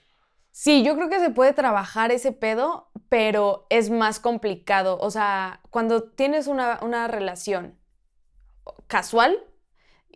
[0.52, 4.98] Sí, yo creo que se puede trabajar ese pedo, pero es más complicado.
[5.00, 7.78] O sea, cuando tienes una, una relación
[8.88, 9.38] casual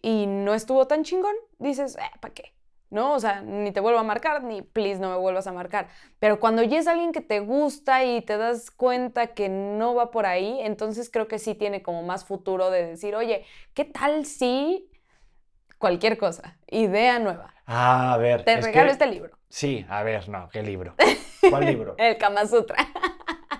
[0.01, 2.53] y no estuvo tan chingón, dices, eh, ¿para qué?
[2.89, 3.13] ¿No?
[3.15, 5.89] O sea, ni te vuelvo a marcar, ni please no me vuelvas a marcar.
[6.19, 10.09] Pero cuando ya es alguien que te gusta y te das cuenta que no va
[10.11, 14.25] por ahí, entonces creo que sí tiene como más futuro de decir, oye, ¿qué tal
[14.25, 14.89] si
[15.77, 17.53] cualquier cosa, idea nueva?
[17.65, 18.45] Ah, a ver.
[18.45, 20.95] Te es regalo que- este libro, Sí, a ver, no, ¿qué libro?
[21.49, 21.95] ¿Cuál libro?
[21.97, 22.77] el Kama Sutra.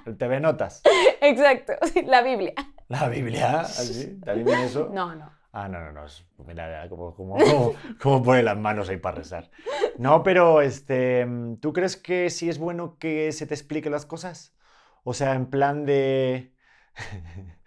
[0.06, 0.82] ¿El TV Notas?
[1.22, 1.74] Exacto,
[2.06, 2.54] la Biblia.
[2.88, 3.60] ¿La Biblia?
[3.60, 4.20] ¿Así?
[4.22, 4.90] ¿También viene eso?
[4.94, 5.37] No, no.
[5.60, 6.06] Ah, no, no, no.
[6.46, 7.36] Mira, como, como,
[8.02, 9.50] como, pone las manos ahí para rezar.
[9.98, 11.26] No, pero este,
[11.62, 14.56] ¿tú crees que sí es bueno que se te explique las cosas?
[15.04, 16.54] O sea, en plan de...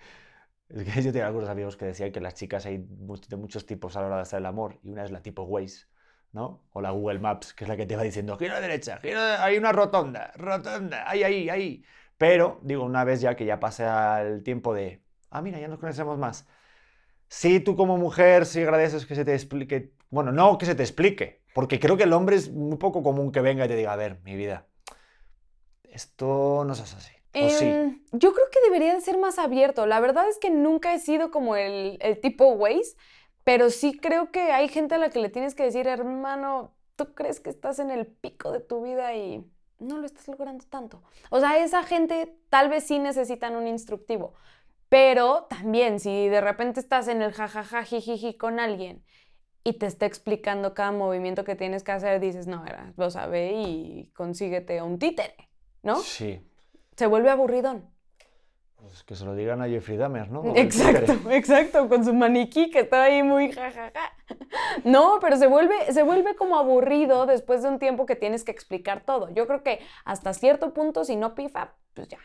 [0.69, 3.97] Es que yo tenía algunos amigos que decían que las chicas hay de muchos tipos
[3.97, 5.87] a la hora de hacer el amor y una es la tipo Waze,
[6.33, 6.63] ¿no?
[6.73, 8.99] O la Google Maps, que es la que te va diciendo, gira a la derecha,
[8.99, 11.85] gira, a- hay una rotonda, rotonda, ahí, ahí, ahí.
[12.19, 15.81] Pero, digo, una vez ya que ya pasa el tiempo de, ah, mira, ya nos
[15.81, 16.47] conocemos más.
[17.31, 20.83] Sí, tú como mujer, sí agradeces que se te explique, bueno, no que se te
[20.83, 23.93] explique, porque creo que el hombre es muy poco común que venga y te diga,
[23.93, 24.67] a ver, mi vida,
[25.85, 27.13] esto no es así.
[27.33, 28.03] O sí.
[28.11, 29.87] Yo creo que debería de ser más abierto.
[29.87, 32.97] La verdad es que nunca he sido como el, el tipo Waze,
[33.45, 37.15] pero sí creo que hay gente a la que le tienes que decir, hermano, tú
[37.15, 39.45] crees que estás en el pico de tu vida y
[39.79, 41.01] no lo estás logrando tanto.
[41.31, 44.35] O sea, esa gente tal vez sí necesitan un instructivo,
[44.91, 49.03] pero también si de repente estás en el jajaja, jijiji con alguien
[49.65, 53.53] y te está explicando cada movimiento que tienes que hacer, dices, no, era, lo sabe
[53.55, 55.37] y consíguete un títere,
[55.83, 55.97] ¿no?
[55.97, 56.47] Sí.
[56.97, 57.89] Se vuelve aburridón.
[58.75, 60.57] Pues que se lo digan a Jeffrey Dahmer, ¿no?
[60.57, 63.93] Exacto, exacto, con su maniquí que está ahí muy jajaja.
[64.85, 68.51] No, pero se vuelve, se vuelve como aburrido después de un tiempo que tienes que
[68.51, 69.29] explicar todo.
[69.35, 72.19] Yo creo que hasta cierto punto, si no pifa, pues ya,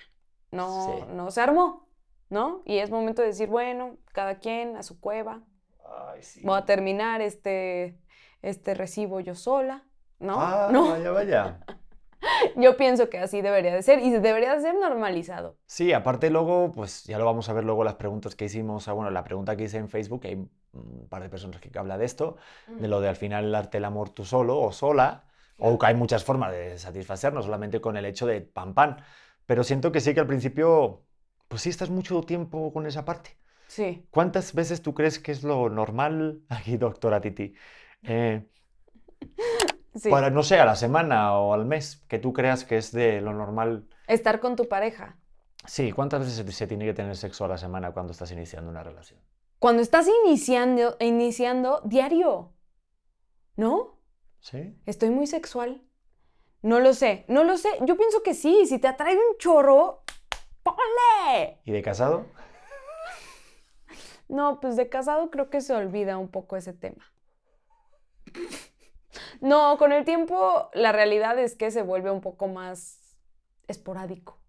[0.52, 1.06] no, Sí.
[1.14, 1.86] no se armó,
[2.30, 2.62] ¿no?
[2.66, 5.42] Y es momento de decir, bueno, cada quien a su cueva,
[6.14, 6.42] Ay, sí.
[6.44, 7.98] voy a terminar este,
[8.42, 9.84] este recibo yo sola,
[10.20, 10.36] ¿no?
[10.40, 11.60] Ah, no, vaya, vaya.
[12.56, 15.58] yo pienso que así debería de ser y debería de ser normalizado.
[15.66, 18.94] Sí, aparte luego, pues ya lo vamos a ver luego las preguntas que hicimos, ah,
[18.94, 20.36] bueno, la pregunta que hice en Facebook, que hay
[20.74, 23.86] un par de personas que habla de esto, de lo de al final darte el
[23.86, 25.26] amor tú solo o sola,
[25.58, 28.98] o que hay muchas formas de satisfacer, no solamente con el hecho de pan pan,
[29.46, 31.05] pero siento que sí que al principio,
[31.48, 33.38] pues sí estás mucho tiempo con esa parte.
[33.68, 34.06] Sí.
[34.12, 37.54] ¿Cuántas veces tú crees que es lo normal, aquí doctora Titi,
[38.04, 38.48] eh,
[39.96, 40.10] Sí.
[40.10, 43.22] para, no sé, a la semana o al mes, que tú creas que es de
[43.22, 43.88] lo normal?
[44.08, 45.18] Estar con tu pareja.
[45.66, 48.84] Sí, ¿cuántas veces se- tiene que tener sexo a la semana cuando estás iniciando una
[48.84, 49.20] relación?
[49.58, 52.54] Cuando estás iniciando, iniciando diario,
[53.56, 53.98] ¿no?
[54.40, 54.76] ¿Sí?
[54.86, 55.82] Estoy muy sexual.
[56.62, 57.70] No lo sé, no lo sé.
[57.82, 58.66] Yo pienso que sí.
[58.66, 60.04] Si te atrae un chorro,
[60.66, 61.60] ponle.
[61.64, 62.26] ¿Y de casado?
[64.28, 67.06] No, pues de casado creo que se olvida un poco ese tema.
[69.40, 73.16] No, con el tiempo la realidad es que se vuelve un poco más
[73.68, 74.40] esporádico.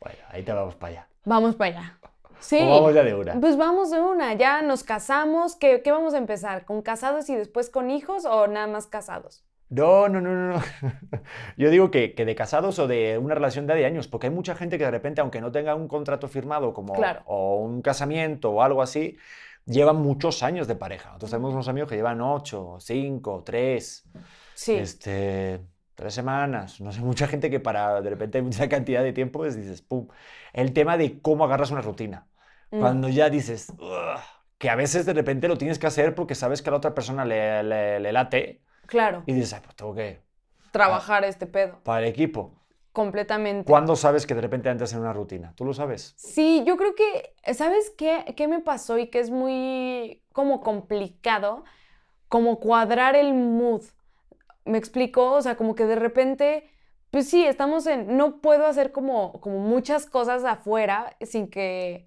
[0.00, 1.08] Bueno, ahí te vamos para allá.
[1.24, 1.98] Vamos para allá.
[2.38, 2.60] Sí.
[2.62, 3.40] O vamos ya de una.
[3.40, 5.56] Pues vamos de una, ya nos casamos.
[5.56, 6.64] ¿Qué, qué vamos a empezar?
[6.64, 9.44] ¿Con casados y después con hijos o nada más casados?
[9.70, 10.62] No, no, no, no.
[11.56, 14.54] Yo digo que, que de casados o de una relación de, años, porque hay mucha
[14.54, 17.22] gente que de repente, aunque no tenga un contrato firmado como Claro.
[17.26, 19.18] o un casamiento o algo así,
[19.66, 21.08] llevan muchos años de pareja.
[21.10, 24.08] Nosotros tenemos unos amigos que llevan ocho, cinco, tres,
[24.54, 24.74] Sí.
[24.74, 25.60] este,
[25.94, 26.80] tres semanas.
[26.80, 30.08] No sé, mucha gente que para de repente mucha cantidad de tiempo pues dices, pum.
[30.54, 32.26] El tema de cómo agarras una rutina.
[32.70, 32.80] Mm.
[32.80, 33.72] Cuando ya dices,
[34.56, 36.94] que a veces de repente lo tienes que hacer porque sabes que a la otra
[36.94, 40.20] persona le, le- le late Claro, y dices, "Ay, pues tengo que,
[40.72, 42.54] trabajar este pedo, para el equipo.
[42.92, 43.70] completamente.
[43.70, 45.52] ¿Cuándo sabes que de repente entras en una rutina?
[45.54, 46.14] ¿Tú lo sabes?
[46.16, 51.64] Sí, yo creo que, ¿sabes qué, qué me pasó y que es muy como complicado?
[52.28, 53.82] Como cuadrar el mood.
[54.64, 55.32] ¿Me explico?
[55.32, 56.70] O sea, como que de repente
[57.10, 62.06] pues sí, estamos en, no puedo hacer como, como muchas cosas afuera sin que,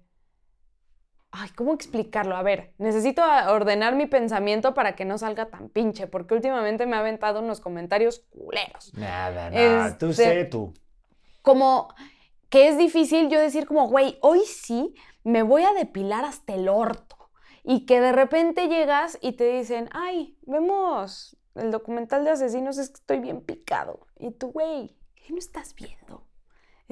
[1.32, 2.36] ay, ¿cómo explicarlo?
[2.36, 6.96] A ver, necesito ordenar mi pensamiento para que no salga tan pinche, porque últimamente me
[6.96, 8.92] ha aventado unos comentarios culeros.
[8.94, 10.74] Nada, nada, tú Este, sé tú.
[11.40, 11.88] Como
[12.50, 16.68] que es difícil yo decir como, güey, hoy sí me voy a depilar hasta el
[16.68, 17.16] orto.
[17.64, 22.88] Y que de repente llegas y te dicen, ay, vemos el documental de asesinos, es
[22.90, 24.06] que estoy bien picado.
[24.18, 26.26] Y tú, güey, ¿qué no estás viendo?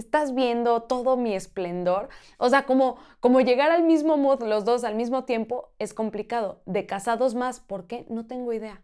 [0.00, 2.08] Estás viendo todo mi esplendor.
[2.38, 6.62] O sea, como, como llegar al mismo mood los dos al mismo tiempo es complicado.
[6.64, 8.06] De casados más, ¿por qué?
[8.08, 8.82] No tengo idea.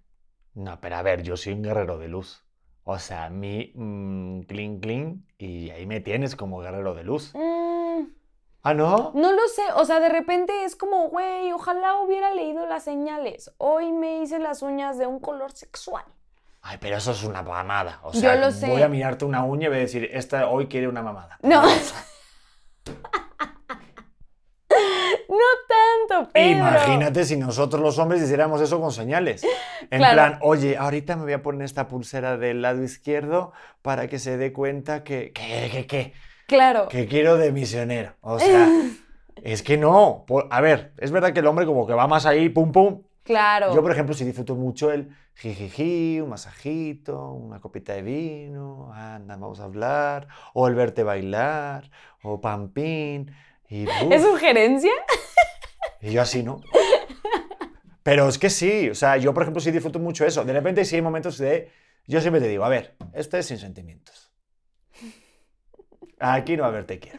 [0.53, 2.45] No, pero a ver, yo soy un guerrero de luz.
[2.85, 7.33] O sea, a mí, mm, clean, clean, y ahí me tienes como guerrero de luz.
[7.35, 8.05] Mm,
[8.63, 9.13] ¿Ah, no?
[9.15, 13.55] No lo sé, o sea, de repente es como, güey, ojalá hubiera leído las señales.
[13.57, 16.05] Hoy me hice las uñas de un color sexual.
[16.69, 18.01] Ay, pero eso es una mamada.
[18.03, 18.67] O Yo sea, lo sé.
[18.67, 21.39] voy a mirarte una uña y voy a decir, esta hoy quiere una mamada.
[21.43, 21.63] No.
[25.29, 26.59] No tanto, Pedro.
[26.59, 29.43] Imagínate si nosotros los hombres hiciéramos eso con señales.
[29.91, 30.15] En Claro.
[30.15, 33.53] plan, oye, ahorita me voy a poner esta pulsera del lado izquierdo
[33.83, 36.13] para que se dé cuenta que, que, que, que,
[36.47, 36.89] Claro.
[36.89, 38.15] que quiero de misionero.
[38.21, 38.69] O sea,
[39.43, 40.25] es que no.
[40.27, 43.03] Por- a ver, es verdad que el hombre como que va más ahí, pum, pum.
[43.27, 43.75] Claro.
[43.75, 49.35] Yo, por ejemplo, sí disfruto mucho el jijiji, un masajito, una copita de vino, anda,
[49.35, 51.91] vamos a hablar, o el verte bailar,
[52.23, 53.33] o pampín.
[53.69, 54.93] Y, ¿Es sugerencia?
[56.01, 56.61] y yo así, ¿no?
[58.05, 60.45] Pero es que sí, o sea, yo, por ejemplo, sí disfruto mucho eso.
[60.45, 61.73] De repente sí hay momentos de...
[62.07, 64.33] Yo siempre te digo, a ver, esto es sin sentimientos.
[66.21, 67.19] Aquí no va a haber te quiero.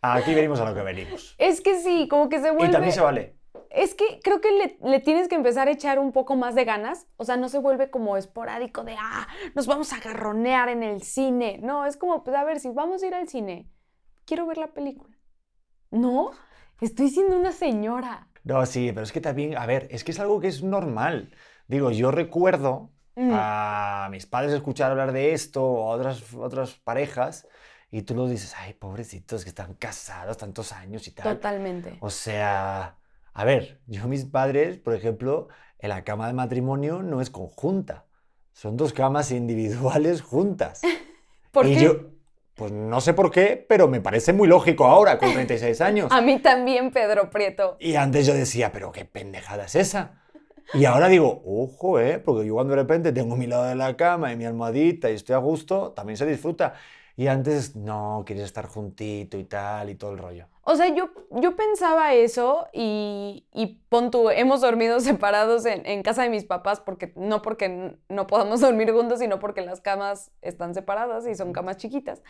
[0.00, 1.34] Aquí venimos a lo que venimos.
[1.38, 2.68] Es que sí, como que se vuelve...
[2.68, 3.41] Y también se vale.
[3.74, 6.64] Es que creo que le, le tienes que empezar a echar un poco más de
[6.64, 7.06] ganas.
[7.16, 11.02] O sea, no se vuelve como esporádico de, ah, nos vamos a agarronear en el
[11.02, 11.58] cine.
[11.62, 13.70] No, es como, pues a ver, si vamos a ir al cine,
[14.24, 15.16] quiero ver la película.
[15.90, 16.30] No,
[16.80, 18.28] estoy siendo una señora.
[18.44, 21.34] No, sí, pero es que también, a ver, es que es algo que es normal.
[21.68, 23.30] Digo, yo recuerdo Mm.
[23.34, 27.46] a mis padres escuchar hablar de esto o a otras, otras parejas
[27.90, 31.36] y tú lo dices, ay, pobrecitos que están casados tantos años y tal.
[31.36, 31.98] Totalmente.
[32.00, 32.96] O sea,
[33.34, 38.06] a ver, yo mis padres, por ejemplo, en la cama de matrimonio no es conjunta.
[38.52, 40.82] Son dos camas individuales juntas.
[41.50, 41.84] ¿Por y qué?
[41.84, 41.96] yo,
[42.54, 46.08] pues no sé por qué, pero me parece muy lógico ahora, con 36 años.
[46.12, 47.76] A mí también, Pedro Prieto.
[47.80, 50.22] Y antes yo decía, pero qué pendejada es esa.
[50.74, 52.18] Y ahora digo, ojo, ¿eh?
[52.18, 55.14] Porque yo cuando de repente tengo mi lado de la cama y mi almohadita y
[55.14, 56.74] estoy a gusto, también se disfruta.
[57.16, 60.46] Y antes, no, quieres estar juntito y tal y todo el rollo.
[60.64, 66.02] O sea, yo, yo pensaba eso y, y pon tú, hemos dormido separados en, en
[66.02, 70.30] casa de mis papás, porque no porque no podamos dormir juntos, sino porque las camas
[70.40, 72.22] están separadas y son camas chiquitas.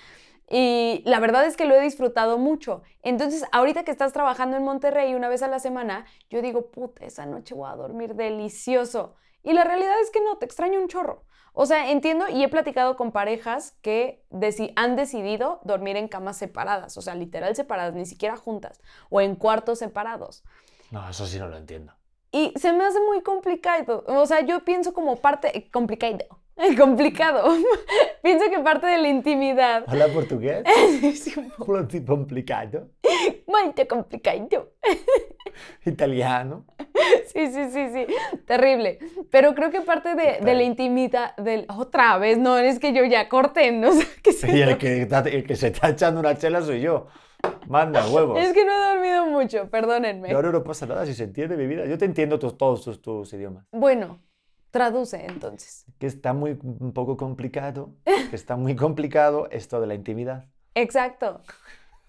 [0.50, 2.82] Y la verdad es que lo he disfrutado mucho.
[3.02, 7.04] Entonces, ahorita que estás trabajando en Monterrey una vez a la semana, yo digo, puta,
[7.04, 9.14] esa noche voy a dormir delicioso.
[9.42, 11.24] Y la realidad es que no, te extraño un chorro.
[11.52, 16.36] O sea, entiendo y he platicado con parejas que deci- han decidido dormir en camas
[16.38, 20.44] separadas, o sea, literal separadas, ni siquiera juntas, o en cuartos separados.
[20.90, 21.92] No, eso sí no lo entiendo.
[22.30, 24.04] Y se me hace muy complicado.
[24.06, 25.70] O sea, yo pienso como parte, eh,
[26.56, 27.48] complicado, complicado.
[28.22, 30.62] pienso que parte de la intimidad ¿Habla portugués?
[31.02, 31.74] es un poco
[32.06, 32.90] complicado.
[33.46, 34.72] muy complicado.
[35.84, 36.64] Italiano.
[37.26, 38.06] Sí, sí, sí, sí.
[38.46, 38.98] Terrible.
[39.30, 43.04] Pero creo que parte de, de la intimidad, del, otra vez, no, es que yo
[43.04, 43.90] ya corté, ¿no?
[44.22, 47.06] ¿qué es Y el que, está- el que se está echando una chela soy yo.
[47.66, 48.38] Manda huevos.
[48.38, 50.30] Es que no he dormido mucho, perdónenme.
[50.30, 51.86] Y ahora no pasa nada si se entiende mi vida.
[51.86, 53.66] Yo te entiendo todos tus, tus idiomas.
[53.72, 54.20] Bueno,
[54.72, 55.84] traduce entonces.
[56.00, 57.94] Que está muy un poco complicado.
[58.04, 60.46] Que está muy complicado esto de la intimidad.
[60.74, 61.42] Exacto,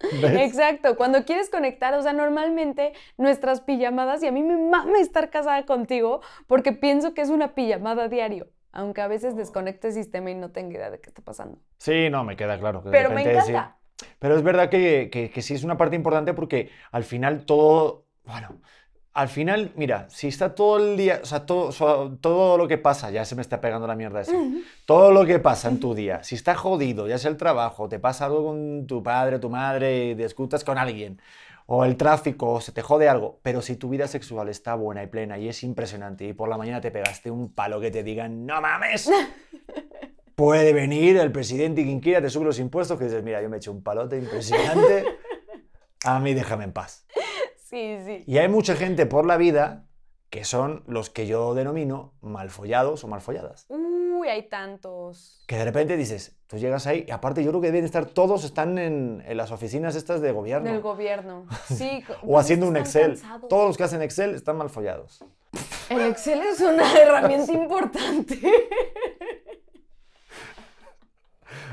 [0.20, 0.40] ¿Ves?
[0.40, 0.96] exacto.
[0.96, 5.64] Cuando quieres conectar, o sea, normalmente nuestras pijamadas, y a mí me mama estar casada
[5.66, 10.34] contigo porque pienso que es una pijamada diario, aunque a veces desconecte el sistema y
[10.34, 11.58] no tengo idea de qué está pasando.
[11.78, 12.82] Sí, no, me queda claro.
[12.82, 13.30] que Pero me sí.
[13.30, 13.76] encanta.
[14.18, 18.06] Pero es verdad que, que- que sí es una parte importante porque al final todo,
[18.24, 18.60] bueno,
[19.14, 21.70] al final, mira, si está todo el día, o sea, todo,
[22.20, 24.32] todo lo que pasa, ya se me está pegando la mierda esa,
[24.86, 28.00] todo lo que pasa en tu día, si está jodido, ya sea el trabajo, te
[28.00, 31.20] pasa algo con tu padre, tu madre, discutas con alguien,
[31.66, 35.04] o el tráfico, o se te jode algo, pero si tu vida sexual está buena
[35.04, 38.02] y plena y es impresionante y por la mañana te pegaste un palo que te
[38.02, 39.08] digan, no mames,
[40.34, 43.48] puede venir el presidente y quien quiera te sube los impuestos que dices, mira, yo
[43.48, 45.04] me he hecho un palote impresionante,
[46.04, 47.06] a mí déjame en paz.
[47.74, 48.24] Sí, sí.
[48.26, 49.84] Y hay mucha gente por la vida
[50.30, 53.66] que son los que yo denomino malfollados o malfolladas.
[53.68, 55.44] Uy, hay tantos.
[55.46, 58.42] Que de repente dices, tú llegas ahí, y aparte yo creo que deben estar todos,
[58.44, 60.70] están en, en las oficinas estas de gobierno.
[60.70, 61.46] Del gobierno.
[61.66, 62.02] Sí.
[62.26, 63.12] o haciendo un Excel.
[63.12, 63.48] cansados.
[63.48, 65.24] Todos los que hacen Excel están mal follados.
[65.88, 68.40] El Excel es una herramienta importante.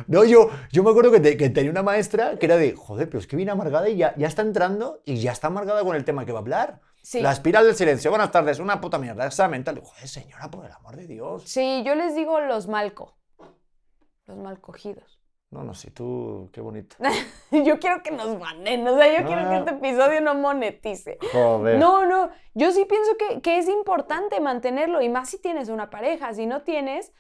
[0.08, 3.08] No, yo, yo me acuerdo que, te- que tenía una maestra que era de, joder,
[3.10, 5.96] pero es que viene amargada y ya, ya está entrando y ya está amargada con
[5.96, 6.82] el tema que va a hablar.
[7.04, 7.22] Sí.
[7.22, 8.12] La espiral del silencio.
[8.12, 9.80] Buenas tardes, una puta mierda, examen, tal.
[9.82, 11.44] Joder, señora, por el amor de Dios.
[11.46, 13.18] Sí, yo les digo los malco.
[14.28, 15.20] Los mal cogidos.
[15.50, 16.96] No, no, sí, tú, qué bonito.
[17.52, 19.58] Yo quiero que nos banen, o sea, yo quiero que Ah.
[19.58, 21.18] este episodio no monetice.
[21.34, 21.78] Joder.
[21.78, 25.90] No, no, yo sí pienso que, que es importante mantenerlo y más si tienes una
[25.90, 26.34] pareja.
[26.34, 27.12] Si no tienes,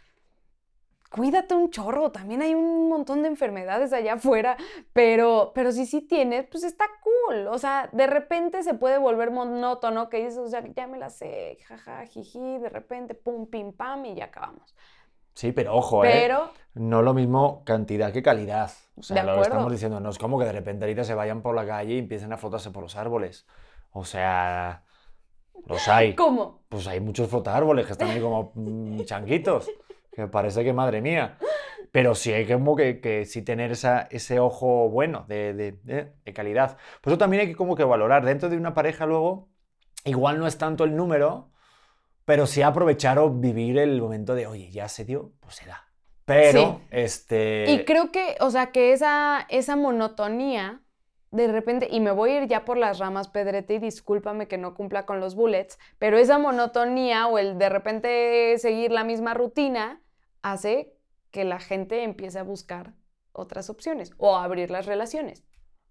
[1.11, 2.11] cuídate un chorro.
[2.11, 4.57] También hay un montón de enfermedades allá afuera,
[4.93, 7.47] pero, pero si sí tienes, pues está cool.
[7.47, 11.09] O sea, de repente se puede volver monótono que dices, o sea, ya me la
[11.09, 14.73] sé, jaja, jiji, de repente, pum, pim, pam y ya acabamos.
[15.33, 16.09] Sí, pero ojo, ¿eh?
[16.11, 18.71] Pero, No lo mismo cantidad que calidad.
[18.97, 21.13] O sea, De lo que estamos diciendo, no es como que de repente ahorita se
[21.13, 23.45] vayan por la calle y empiecen a frotarse por los árboles.
[23.91, 24.83] O sea,
[25.65, 26.15] los hay.
[26.15, 26.61] ¿cómo?
[26.69, 29.69] Pues hay muchos frotárboles que están ahí como mm, changuitos,
[30.11, 31.37] que parece que madre mía.
[31.91, 36.13] Pero sí hay como que, que sí tener esa, ese ojo bueno, de, de- de-
[36.25, 36.77] de calidad.
[37.01, 38.25] Por eso también hay que como que valorar.
[38.25, 39.49] Dentro de una pareja luego,
[40.05, 41.51] igual no es tanto el número,
[42.25, 45.87] pero sí aprovechar o vivir el momento de, oye, ya se dio, pues se da.
[46.25, 46.87] Pero, Sí.
[46.91, 47.65] este...
[47.69, 50.80] Y creo que, o sea, que esa, esa monotonía,
[51.31, 54.57] de repente, y me voy a ir ya por las ramas, Pedrete, y discúlpame que
[54.57, 59.33] no cumpla con los bullets, pero esa monotonía o el de repente seguir la misma
[59.33, 60.01] rutina
[60.41, 60.93] hace
[61.31, 62.93] que la gente empiece a buscar
[63.31, 65.43] otras opciones o a abrir las relaciones.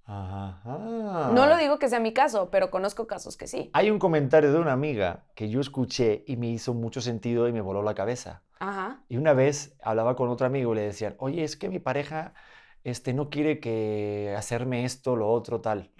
[0.04, 1.30] Ajá.
[1.32, 3.70] No lo digo que sea mi caso, pero conozco casos que sí.
[3.72, 7.52] Hay un comentario de una amiga que yo escuché y me hizo mucho sentido y
[7.52, 8.42] me voló la cabeza.
[8.58, 9.04] Ajá.
[9.08, 12.34] Y una vez hablaba con otro amigo y le decían, oye, es que mi pareja
[12.84, 15.90] este, no quiere que hacerme esto, lo otro, tal.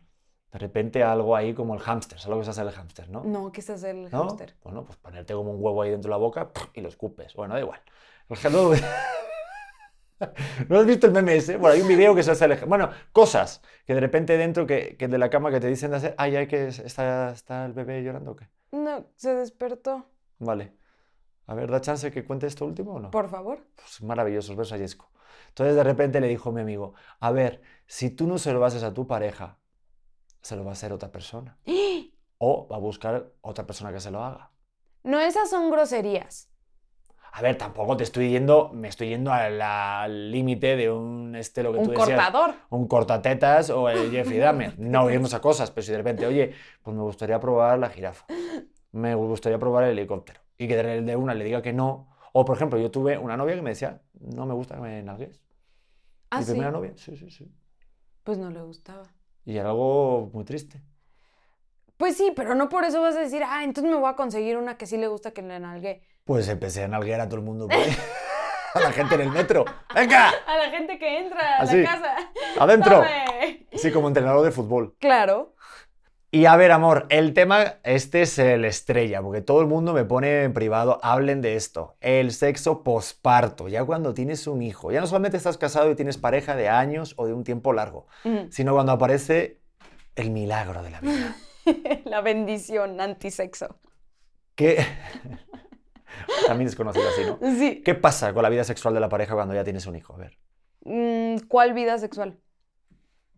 [0.53, 3.23] De repente algo ahí como el hámster, ¿sabes lo que es hacer el hámster, no?
[3.25, 4.19] No, ¿qué es hacer el ¿No?
[4.23, 4.57] hámster?
[4.65, 7.35] Bueno, pues ponerte como un huevo ahí dentro de la boca y lo escupes.
[7.35, 7.81] Bueno, da igual.
[8.29, 8.73] El hello-
[10.69, 11.57] ¿No has visto el meme ese?
[11.57, 14.97] Bueno, hay un video que se hace el Bueno, cosas que de repente dentro que,
[14.99, 16.15] que de la cama que te dicen de hacer.
[16.19, 18.49] Ay, ay, que es- está, está el bebé llorando o qué.
[18.73, 20.07] No, se despertó.
[20.39, 20.75] Vale.
[21.47, 23.11] A ver, ¿da chance que cuente esto último o no?
[23.11, 23.67] Por favor.
[23.77, 25.11] Pues maravilloso, beso a Yesco.
[25.49, 28.83] Entonces de repente le dijo mi amigo, a ver, si tú no se lo haces
[28.83, 29.59] a tu pareja,
[30.41, 31.59] se lo va a hacer otra persona.
[32.43, 34.51] O va a buscar otra persona que se lo haga.
[35.03, 36.49] No, esas son groserías.
[37.33, 41.71] A ver, tampoco te estoy yendo, me estoy yendo al límite de un, este, lo
[41.73, 42.55] que tú Un decías, cortador.
[42.71, 44.79] un cortatetas o el Jeffrey Dahmer.
[44.79, 48.25] No iremos a cosas, pero si de repente, oye, pues me gustaría probar la jirafa,
[48.93, 52.09] me gustaría probar el helicóptero, y que de una le diga que no.
[52.33, 55.03] O, por ejemplo, yo tuve una novia que me decía, no me gusta que me
[55.03, 55.41] nalgues.
[56.31, 56.51] Ah, Mi sí.
[56.53, 57.53] primera novia, sí, sí, sí.
[58.23, 59.03] Pues no le gustaba.
[59.45, 60.81] Y era algo muy triste.
[61.97, 64.57] Pues sí, pero no por eso vas a decir, ah, entonces me voy a conseguir
[64.57, 66.03] una que sí le gusta que le nalgue.
[66.25, 67.69] Pues empecé a nalguear a todo el mundo,
[68.75, 69.65] a la gente en el metro.
[69.95, 70.31] ¡Venga!
[70.47, 71.83] A la gente que entra a Así.
[71.83, 72.15] la casa.
[72.59, 73.03] ¡Adentro!
[73.73, 74.95] Sí, como entrenador de fútbol.
[74.99, 75.55] Claro.
[76.33, 80.05] Y a ver, amor, el tema, este es el estrella, porque todo el mundo me
[80.05, 85.01] pone en privado, hablen de esto, el sexo posparto, ya cuando tienes un hijo, ya
[85.01, 88.51] no solamente estás casado y tienes pareja de años o de un tiempo largo, Mm.
[88.51, 89.59] sino cuando aparece
[90.15, 91.37] el milagro de la vida.
[92.05, 93.77] La bendición antisexo.
[94.55, 94.85] ¿Qué?
[96.47, 97.39] También es conocido así, ¿no?
[97.59, 97.83] Sí.
[97.85, 100.15] ¿Qué pasa con la vida sexual de la pareja cuando ya tienes un hijo?
[100.15, 100.39] A ver.
[100.85, 102.39] Mm, ¿Cuál vida sexual?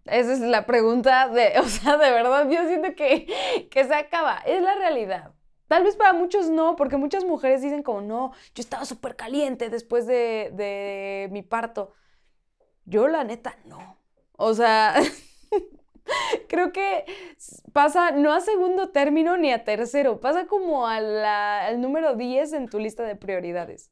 [0.05, 3.27] Esa es la pregunta de, o sea, de verdad, yo siento que,
[3.71, 4.38] que se acaba.
[4.47, 5.33] Es la realidad.
[5.69, 9.71] Tal vez para muchos no, porque muchas mujeres dicen como, no, yo estaba súper caliente
[9.71, 11.93] después de, de mi parto.
[12.85, 13.99] Yo la neta no.
[14.37, 14.95] O sea,
[16.49, 17.05] creo que
[17.73, 22.53] pasa no a segundo término ni a tercero, pasa como a la- al número 10
[22.53, 23.91] en tu lista de prioridades.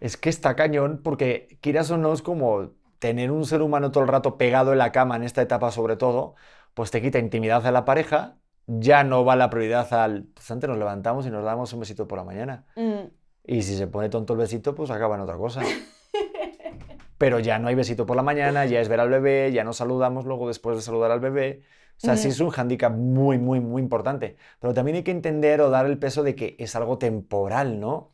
[0.00, 4.04] Es que está cañón porque, quieras o no, es como tener un ser humano todo
[4.04, 6.36] el rato pegado en la cama en esta etapa sobre todo,
[6.74, 8.36] pues te quita intimidad a la pareja,
[8.66, 12.06] ya no va la prioridad al, pues antes nos levantamos y nos damos un besito
[12.06, 12.66] por la mañana.
[12.76, 13.08] Mm,
[13.44, 15.62] Y si se pone tonto el besito, pues acaba en otra cosa.
[17.18, 19.76] Pero ya no hay besito por la mañana, ya es ver al bebé, ya nos
[19.78, 21.62] saludamos luego después de saludar al bebé.
[21.96, 24.36] O sea, sí es un hándicap muy, muy, muy importante.
[24.58, 28.12] Pero también hay que entender o dar el peso de que es algo temporal, ¿no?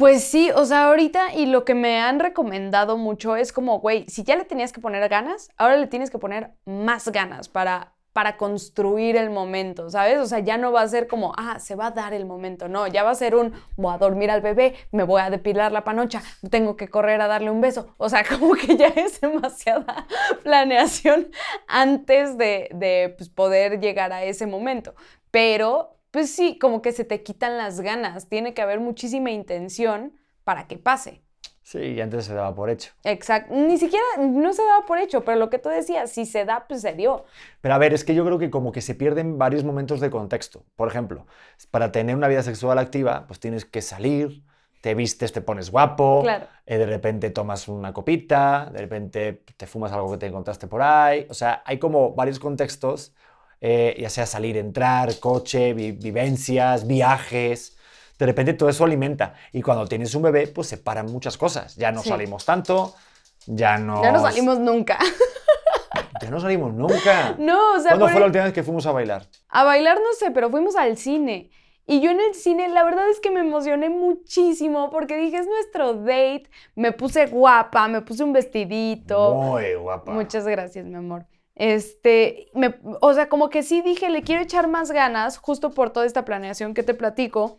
[0.00, 4.06] Pues sí, o sea, ahorita y lo que me han recomendado mucho es como, güey,
[4.08, 7.92] si ya le tenías que poner ganas, ahora le tienes que poner más ganas para
[8.14, 10.18] para construir el momento, ¿sabes?
[10.18, 12.66] O sea, ya no va a ser como, ah, se va a dar el momento,
[12.66, 15.70] no, ya va a ser un, voy a dormir al bebé, me voy a depilar
[15.70, 19.20] la panocha, tengo que correr a darle un beso, o sea, como que ya es
[19.20, 20.06] demasiada
[20.42, 21.30] planeación
[21.68, 24.94] antes de, de pues, poder llegar a ese momento,
[25.30, 30.12] pero pues sí, como que se te quitan las ganas, tiene que haber muchísima intención
[30.44, 31.22] para que pase.
[31.62, 32.90] Sí, y antes se daba por hecho.
[33.04, 33.54] Exacto.
[33.54, 36.66] Ni siquiera, no se daba por hecho, pero lo que tú decías, si se da,
[36.66, 37.24] pues se dio.
[37.60, 40.10] Pero a ver, es que yo creo que como que se pierden varios momentos de
[40.10, 40.64] contexto.
[40.74, 41.26] Por ejemplo,
[41.70, 44.42] para tener una vida sexual activa, pues tienes que salir,
[44.80, 46.46] te vistes, te pones guapo, Claro.
[46.66, 50.82] eh, de repente tomas una copita, de repente te fumas algo que te encontraste por
[50.82, 51.26] ahí.
[51.30, 53.14] O sea, hay como varios contextos,
[53.60, 57.76] eh, ya sea salir, entrar, coche, vi- vivencias, viajes.
[58.18, 59.34] De repente todo eso alimenta.
[59.52, 61.76] Y cuando tienes un bebé, pues se paran muchas cosas.
[61.76, 62.08] Ya no Sí.
[62.10, 62.94] salimos tanto,
[63.46, 64.02] ya no...
[64.02, 64.98] Ya no salimos nunca.
[66.22, 67.34] Ya no salimos nunca.
[67.38, 69.26] no, o sea, ¿Cuándo fue la última vez que fuimos a bailar?
[69.48, 71.50] a bailar no sé, pero fuimos al cine.
[71.86, 75.46] Y yo en el cine, la verdad es que me emocioné muchísimo porque dije, es
[75.46, 76.44] nuestro date.
[76.76, 79.34] Me puse guapa, me puse un vestidito.
[79.34, 80.12] Muy guapa.
[80.12, 81.24] Muchas gracias, mi amor.
[81.60, 85.90] Este, me- o sea, como que sí dije, le quiero echar más ganas, justo por
[85.90, 87.58] toda esta planeación que te platico.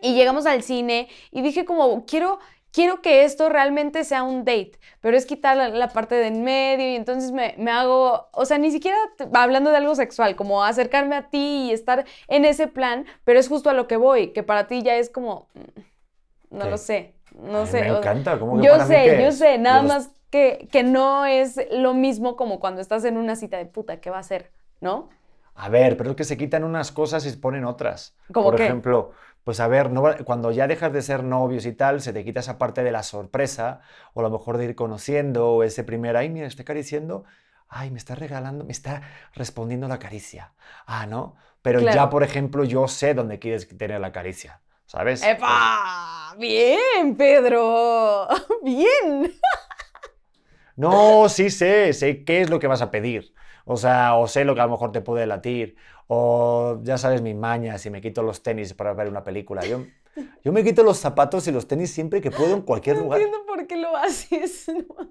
[0.00, 2.38] Y llegamos al cine y dije como, quiero,
[2.70, 6.44] quiero que esto realmente sea un date, pero es quitar la, la parte de en
[6.44, 8.96] medio y entonces me, me hago, o sea, ni siquiera
[9.32, 13.48] hablando de algo sexual, como acercarme a ti y estar en ese plan, pero es
[13.48, 17.14] justo a lo que voy, que para ti ya es como, mm, no lo sé,
[17.34, 17.80] no sé.
[17.80, 18.38] Me encanta.
[18.38, 21.60] ¿cómo que yo para mí sé, yo sé, nada Los- más que, que no es
[21.70, 24.50] lo mismo como cuando estás en una cita de puta, ¿qué va a ser?
[24.80, 25.08] ¿No?
[25.54, 28.14] A ver, pero es que se quitan unas cosas y se ponen otras.
[28.32, 28.64] ¿Cómo Por qué?
[28.64, 29.12] ejemplo,
[29.42, 32.40] pues a ver, no cuando ya dejas de ser novios y tal, se te quita
[32.40, 33.80] esa parte de la sorpresa,
[34.12, 37.24] o a lo mejor de ir conociendo, o ese primer, ay, mira, está acariciando,
[37.68, 39.02] ay, me está regalando, me está
[39.34, 40.52] respondiendo la caricia.
[40.86, 41.36] Ah, ¿no?
[41.62, 45.22] Pero ya, por ejemplo, yo sé dónde quieres tener la caricia, ¿sabes?
[45.22, 46.34] ¡Epa!
[46.38, 48.28] Bien, Pedro.
[48.62, 49.32] Bien.
[50.76, 53.34] No, sí sé, sé qué es lo que vas a pedir.
[53.64, 55.76] O sea, o sé lo que a lo mejor te puede latir.
[56.06, 59.64] O ya sabes mis mañas y me quito los tenis para ver una película.
[59.66, 59.86] Yo,
[60.44, 63.20] yo me quito los zapatos y los tenis siempre que puedo en cualquier No lugar.
[63.20, 64.68] entiendo por qué lo haces.
[64.88, 65.10] ¿no?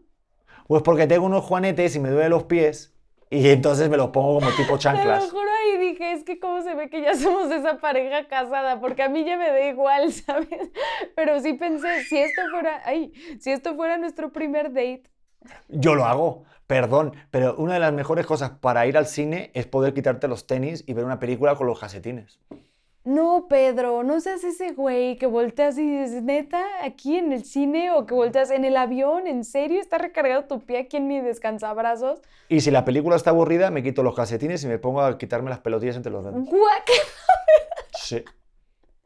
[0.67, 2.93] Pues porque tengo unos juanetes y me duelen los pies
[3.29, 5.31] y entonces me los pongo como tipo Te lo chanclas.
[5.31, 9.03] juro ahí dije, es que cómo se ve que ya somos esa pareja casada, porque
[9.03, 10.71] a mí ya me da igual, ¿sabes?
[11.15, 15.03] Pero sí pensé, si esto fuera, ay, si esto fuera nuestro primer date,
[15.69, 19.65] Yo lo hago, perdón, pero una de las mejores cosas para ir al cine es
[19.65, 22.39] poder quitarte los tenis y ver una película con los calcetines.
[23.05, 27.91] No, Pedro, no seas ese güey que volteas y dices, neta, aquí en el cine
[27.91, 29.79] o que volteas en el avión, ¿en serio?
[29.79, 32.19] ¿Está recargado tu pie aquí en mi descansabrazos?
[32.49, 35.51] Y si la película está aburrida, me quito los calcetines y me pongo a quitarme
[35.51, 36.45] las pelotillas entre los dedos.
[36.45, 36.89] Guac.
[37.93, 38.23] Sí.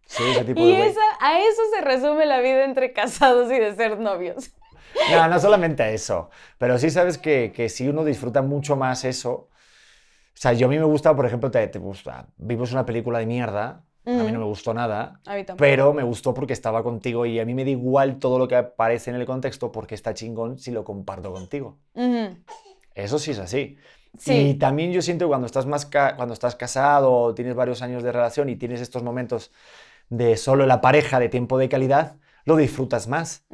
[0.06, 3.60] Sí, ese tipo Y de esa, a eso se resume la vida entre casados y
[3.60, 4.52] de ser novios.
[5.12, 6.30] No, no solamente eso.
[6.58, 9.32] Pero sí sabes que, que si uno disfruta mucho más eso.
[9.32, 12.28] O sea, yo a mí me gusta, por ejemplo, te, te gusta.
[12.38, 13.84] Vimos una película de mierda.
[14.06, 15.20] A mí no me gustó nada.
[15.26, 15.46] A mí.
[15.58, 18.56] Pero me gustó porque estaba contigo y a mí me da igual todo lo que
[18.56, 21.78] aparece en el contexto porque está chingón si lo comparto contigo.
[22.96, 23.78] Eso sí es así.
[24.18, 24.34] Sí.
[24.34, 28.02] Y también yo siento que cuando estás, más cuando estás casado o tienes varios años
[28.02, 29.52] de relación y tienes estos momentos
[30.10, 32.16] de solo la pareja, de tiempo de calidad,
[32.46, 33.46] lo disfrutas más.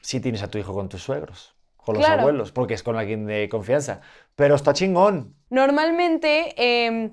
[0.00, 2.20] Si tienes a tu hijo con tus suegros, con los Claro.
[2.20, 4.00] abuelos, porque es con alguien de confianza.
[4.36, 5.34] Pero está chingón.
[5.50, 7.12] Normalmente, em,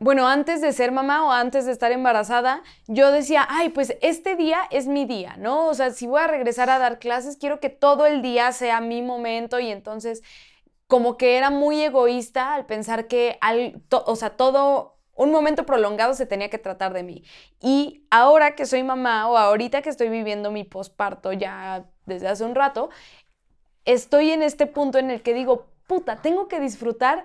[0.00, 4.36] bueno, antes de ser mamá o antes de estar embarazada, yo decía, ay, pues este
[4.36, 5.68] día es mi día, ¿no?
[5.68, 8.80] O sea, si voy a regresar a dar clases, quiero que todo el día sea
[8.80, 10.22] mi momento y entonces
[10.86, 15.64] como que era muy egoísta al pensar que, al, to- o sea, todo, un momento
[15.66, 17.24] prolongado se tenía que tratar de mí.
[17.60, 22.44] Y ahora que soy mamá o ahorita que estoy viviendo mi posparto ya desde hace
[22.44, 22.90] un rato,
[23.84, 27.24] estoy en este punto en el que digo, puta, tengo que disfrutar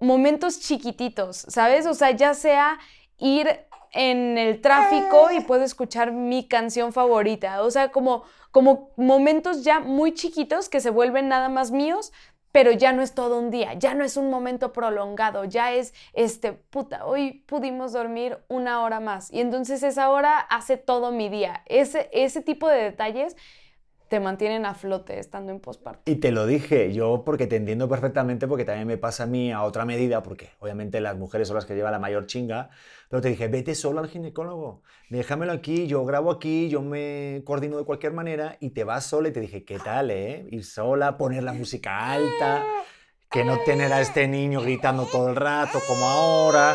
[0.00, 1.86] momentos chiquititos, ¿sabes?
[1.86, 2.78] O sea, ya sea
[3.18, 9.64] ir en el tráfico y puedo escuchar mi canción favorita, o sea, como, como momentos
[9.64, 12.12] ya muy chiquitos que se vuelven nada más míos,
[12.52, 15.94] pero ya no es todo un día, ya no es un momento prolongado, ya es,
[16.12, 21.28] este, puta, hoy pudimos dormir una hora más y entonces esa hora hace todo mi
[21.28, 21.62] día.
[21.66, 23.36] Ese, ese tipo de detalles
[24.08, 26.10] te mantienen a flote estando en posparto.
[26.10, 29.52] Y te lo dije, yo porque te entiendo perfectamente, porque también me pasa a mí
[29.52, 32.70] a otra medida, porque obviamente las mujeres son las que llevan la mayor chinga,
[33.10, 37.76] pero te dije, vete solo al ginecólogo, déjamelo aquí, yo grabo aquí, yo me coordino
[37.76, 40.46] de cualquier manera y te vas sola y te dije, ¿qué tal, eh?
[40.50, 42.64] Ir sola, poner la música alta.
[43.30, 46.74] que no tener a este niño gritando todo el rato como ahora,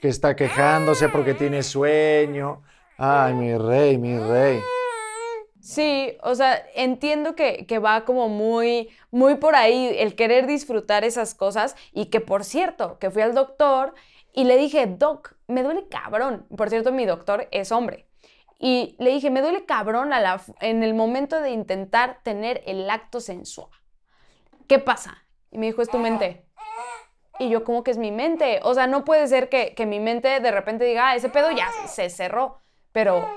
[0.00, 2.62] que está quejándose porque tiene sueño.
[2.96, 4.60] Ay, mi rey, mi rey.
[5.68, 11.04] Sí, o sea, entiendo que, que, va como muy, muy por ahí el querer disfrutar
[11.04, 13.92] esas cosas y que por cierto, que fui al doctor
[14.32, 16.46] y le dije, doc, me duele cabrón.
[16.56, 18.06] Por cierto, mi doctor es hombre.
[18.58, 20.10] Y le dije, me duele cabrón
[20.60, 23.68] en el momento de intentar tener el acto sensual.
[24.68, 25.22] ¿Qué pasa?
[25.50, 26.46] Y me dijo, es tu mente.
[27.38, 28.60] Y yo, como que es mi mente?
[28.62, 31.50] O sea, no puede ser que, que mi mente de repente diga, ah, ese pedo
[31.50, 32.62] ya se cerró.
[32.90, 33.28] Pero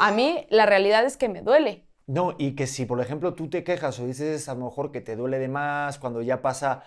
[0.00, 1.86] a mí la realidad es que me duele.
[2.06, 5.00] No, y que si, por ejemplo, tú te quejas o dices a lo mejor que
[5.00, 6.84] te duele de más cuando ya pasa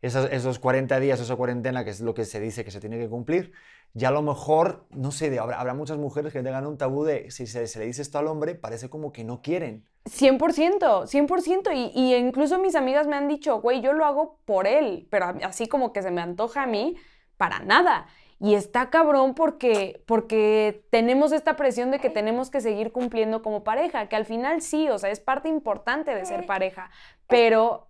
[0.00, 2.98] esos, esos 40 días, esa cuarentena, que es lo que se dice que se tiene
[2.98, 3.52] que cumplir,
[3.92, 7.30] ya a lo mejor, no sé, habrá, habrá muchas mujeres que tengan un tabú de
[7.30, 9.86] si se, se, le dice esto al hombre, parece como que no quieren.
[10.06, 11.72] 100%, 100%.
[11.74, 15.34] Y, y incluso mis amigas me han dicho, güey, yo lo hago por él, pero
[15.42, 16.96] así como que se me antoja a mí,
[17.36, 18.06] para nada.
[18.40, 23.64] Y está cabrón porque, porque tenemos esta presión de que tenemos que seguir cumpliendo como
[23.64, 26.90] pareja, que al final sí, o sea, es parte importante de ser pareja,
[27.28, 27.88] pero...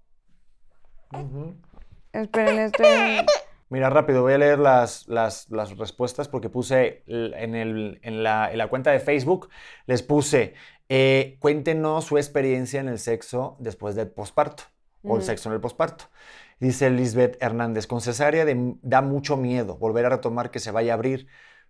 [2.12, 3.24] Esperen, estoy...
[3.70, 8.52] Mira, rápido, voy a leer las, las, las respuestas porque puse en, el, en, la,
[8.52, 9.48] en, la, cuenta de Facebook,
[9.86, 10.54] les puse,
[10.88, 14.64] eh, cuéntenos su experiencia en el sexo después del posparto
[15.02, 16.04] o el sexo en el posparto.
[16.60, 18.46] Dice Lisbeth Hernández, con cesárea
[18.82, 21.26] da mucho miedo volver a retomar que se vaya a abrir,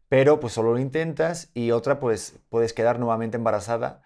[0.08, 4.02] pero pues solo lo intentas y otra pues puedes quedar nuevamente embarazada.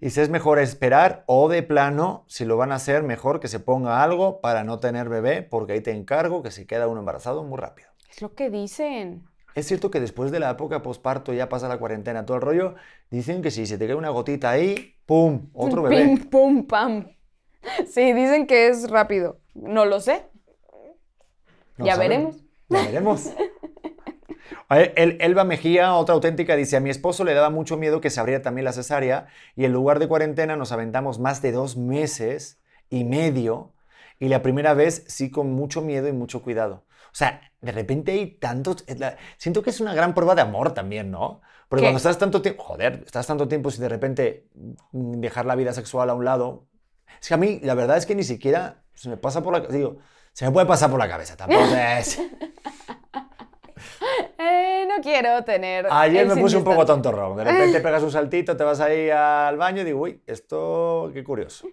[0.00, 3.48] Y si es mejor esperar o de plano, si lo van a hacer, mejor que
[3.48, 7.00] se ponga algo para no tener bebé, porque ahí te encargo que se queda uno
[7.00, 7.88] embarazado muy rápido.
[8.10, 9.24] Es lo que dicen.
[9.54, 12.74] Es cierto que después de la época posparto ya pasa la cuarentena, todo el rollo,
[13.10, 15.48] dicen que si se te cae una gotita ahí, ¡pum!
[15.52, 16.04] Otro bebé.
[16.04, 17.06] Pim, pum, pam.
[17.86, 19.40] Sí, dicen que es rápido.
[19.54, 20.26] No lo sé.
[21.76, 22.08] No ya saben.
[22.10, 22.36] veremos.
[22.68, 23.30] Ya veremos.
[24.70, 28.20] El, Elba Mejía, otra auténtica, dice, a mi esposo le daba mucho miedo que se
[28.20, 29.26] abriera también la cesárea
[29.56, 33.72] y en lugar de cuarentena nos aventamos más de dos meses y medio
[34.18, 36.84] y la primera vez sí con mucho miedo y mucho cuidado.
[37.06, 38.84] O sea, de repente hay tantos...
[39.36, 41.40] Siento que es una gran prueba de amor también, ¿no?
[41.68, 41.86] Porque ¿Qué?
[41.86, 42.62] cuando estás tanto tiempo...
[42.64, 44.48] Joder, estás tanto tiempo sin de repente
[44.92, 46.66] dejar la vida sexual a un lado.
[47.20, 49.60] Es que a mí, la verdad es que ni siquiera se me pasa por la...
[49.60, 49.98] Digo,
[50.32, 51.64] se me puede pasar por la cabeza, tampoco
[51.98, 52.20] es...
[54.38, 55.86] Eh, no quiero tener.
[55.90, 57.36] Ayer me puse un poco tontorrón.
[57.36, 61.24] De repente pegas un saltito, te vas ahí al baño y digo, uy, esto qué
[61.24, 61.68] curioso.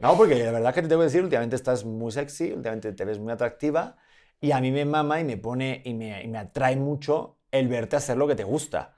[0.00, 3.04] No, porque la verdad que te tengo que decir, últimamente estás muy sexy, últimamente te
[3.04, 3.96] ves muy atractiva
[4.40, 7.68] y a mí me mama y me pone y me, y me atrae mucho el
[7.68, 8.94] verte hacer lo que te gusta.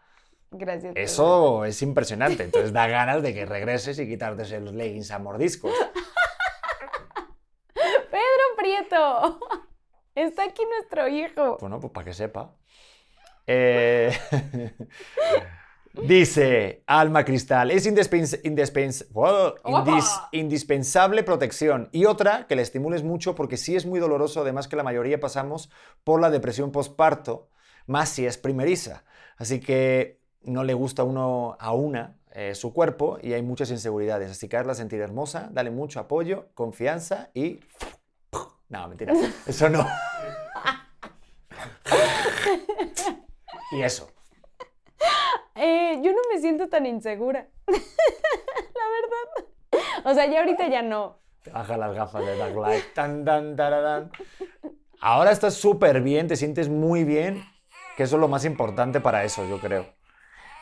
[0.50, 0.94] Gracias.
[0.96, 2.42] Eso es impresionante.
[2.42, 5.72] Entonces da ganas de que regreses y quitarte los leggings a mordiscos.
[10.14, 11.58] Está aquí nuestro hijo.
[11.60, 12.54] Bueno, pues para que sepa.
[13.46, 14.12] Eh,
[16.02, 17.86] dice Alma Cristal, es
[19.10, 21.88] wow, indis- indispensable protección.
[21.92, 25.20] Y otra, que la estimules mucho porque sí es muy doloroso, además que la mayoría
[25.20, 25.70] pasamos
[26.04, 27.48] por la depresión postparto,
[27.86, 29.04] más si es primeriza.
[29.36, 34.30] Así que no le gusta uno a una eh, su cuerpo y hay muchas inseguridades.
[34.30, 37.60] Así que hazla sentir hermosa, dale mucho apoyo, confianza y...
[38.68, 39.14] No, mentira,
[39.46, 39.84] eso no.
[43.72, 44.10] y eso.
[45.54, 47.48] Eh, yo no me siento tan insegura.
[47.66, 49.46] La verdad.
[50.04, 51.18] O sea, ya ahorita ya no.
[51.42, 52.84] Te baja las gafas de Dark Light.
[52.94, 54.10] Tan, tan, tararán.
[55.00, 57.44] Ahora estás súper bien, te sientes muy bien,
[57.96, 59.86] que eso es lo más importante para eso, yo creo.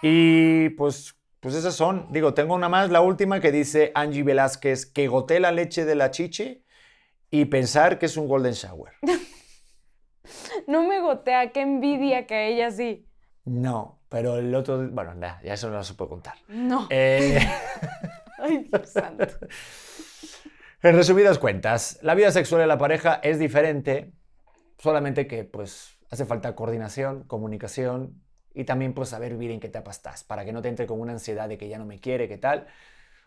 [0.03, 2.07] Y pues, pues esas son.
[2.11, 5.95] Digo, tengo una más, la última, que dice Angie Velázquez, que goté la leche de
[5.95, 6.66] la chichi
[7.41, 8.93] y pensar que es un golden shower.
[10.67, 13.07] No me gotea, qué envidia que a ella sí.
[13.45, 16.35] No, pero el otro, bueno, nada, ya eso no se puede contar.
[16.49, 16.89] No.
[16.91, 17.39] Eh,
[18.39, 19.27] Ay, Dios santo.
[20.83, 24.13] En resumidas cuentas, la vida sexual de la pareja es diferente,
[24.79, 28.23] solamente que pues hace falta coordinación, comunicación
[28.55, 31.01] y también pues saber vivir en qué etapa estás, para que no te entre con
[31.01, 32.67] una ansiedad de que ya no me quiere, qué tal.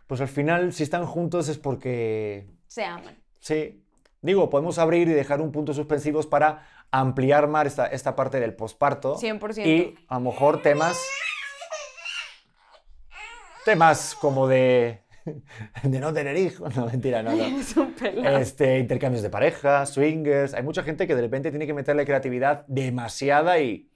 [0.08, 3.18] Pues al final, si están juntos es porque, Se aman.
[3.40, 3.84] sí,
[4.22, 8.54] digo, podemos abrir y dejar un punto suspensivos para ampliar más esta, esta parte del
[8.56, 9.18] posparto.
[9.18, 9.66] 100%.
[9.66, 11.00] Y a lo mejor temas,
[13.66, 15.04] temas como de,
[15.84, 17.44] de no tener hijos, no, mentira, no, no.
[17.60, 18.38] Es un pelado.
[18.38, 20.54] Este, intercambios de pareja, swingers.
[20.54, 23.90] Hay mucha gente que de repente tiene que meterle creatividad demasiada y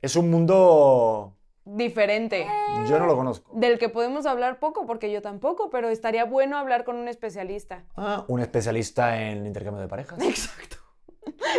[0.00, 2.46] es un mundo diferente,
[2.88, 3.50] Yo no lo conozco.
[3.54, 7.84] del que podemos hablar poco, porque yo tampoco, pero estaría bueno hablar con un especialista.
[7.96, 10.18] Ah, un especialista en intercambio de parejas.
[10.22, 10.76] Exacto.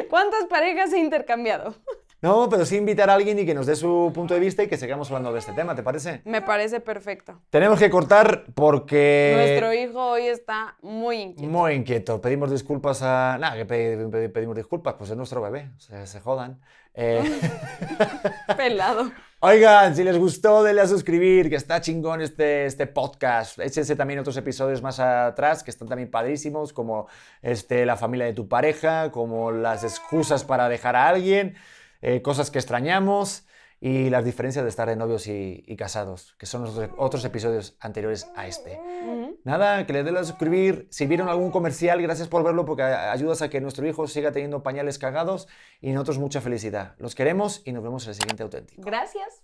[0.09, 1.75] ¿Cuántas parejas he intercambiado?
[2.23, 4.67] No, pero sí invitar a alguien y que nos dé su punto de vista y
[4.67, 6.21] que sigamos hablando de este tema, ¿te parece?
[6.23, 7.41] Me parece perfecto.
[7.49, 9.33] Tenemos que cortar porque...
[9.35, 11.51] Nuestro hijo hoy está muy inquieto.
[11.51, 12.21] Muy inquieto.
[12.21, 13.37] Pedimos disculpas a...
[13.37, 16.61] Nada, que pe- pe- pedimos disculpas, pues es nuestro bebé, o sea, se jodan.
[16.95, 17.21] Eh,
[18.57, 19.11] Pelado.
[19.41, 23.59] Oigan, si les gustó, denle a suscribir, que está chingón este, este podcast.
[23.59, 27.07] Échense también otros episodios más atrás, que están también padrísimos, como
[27.41, 31.55] este, la familia de tu pareja, como las excusas para dejar a alguien,
[32.03, 33.47] eh, cosas que extrañamos
[33.79, 37.75] y las diferencias de estar de novios y, y casados, que son los otros episodios
[37.79, 38.79] anteriores a este.
[38.79, 39.39] Ujú.
[39.43, 40.87] Nada, que le den a suscribir.
[40.89, 44.63] Si vieron algún comercial, gracias por verlo porque ayudas a que nuestro hijo siga teniendo
[44.63, 45.47] pañales cagados
[45.81, 46.95] y nosotros mucha felicidad.
[46.97, 48.81] Los queremos y nos vemos en el siguiente auténtico.
[48.83, 49.43] Gracias.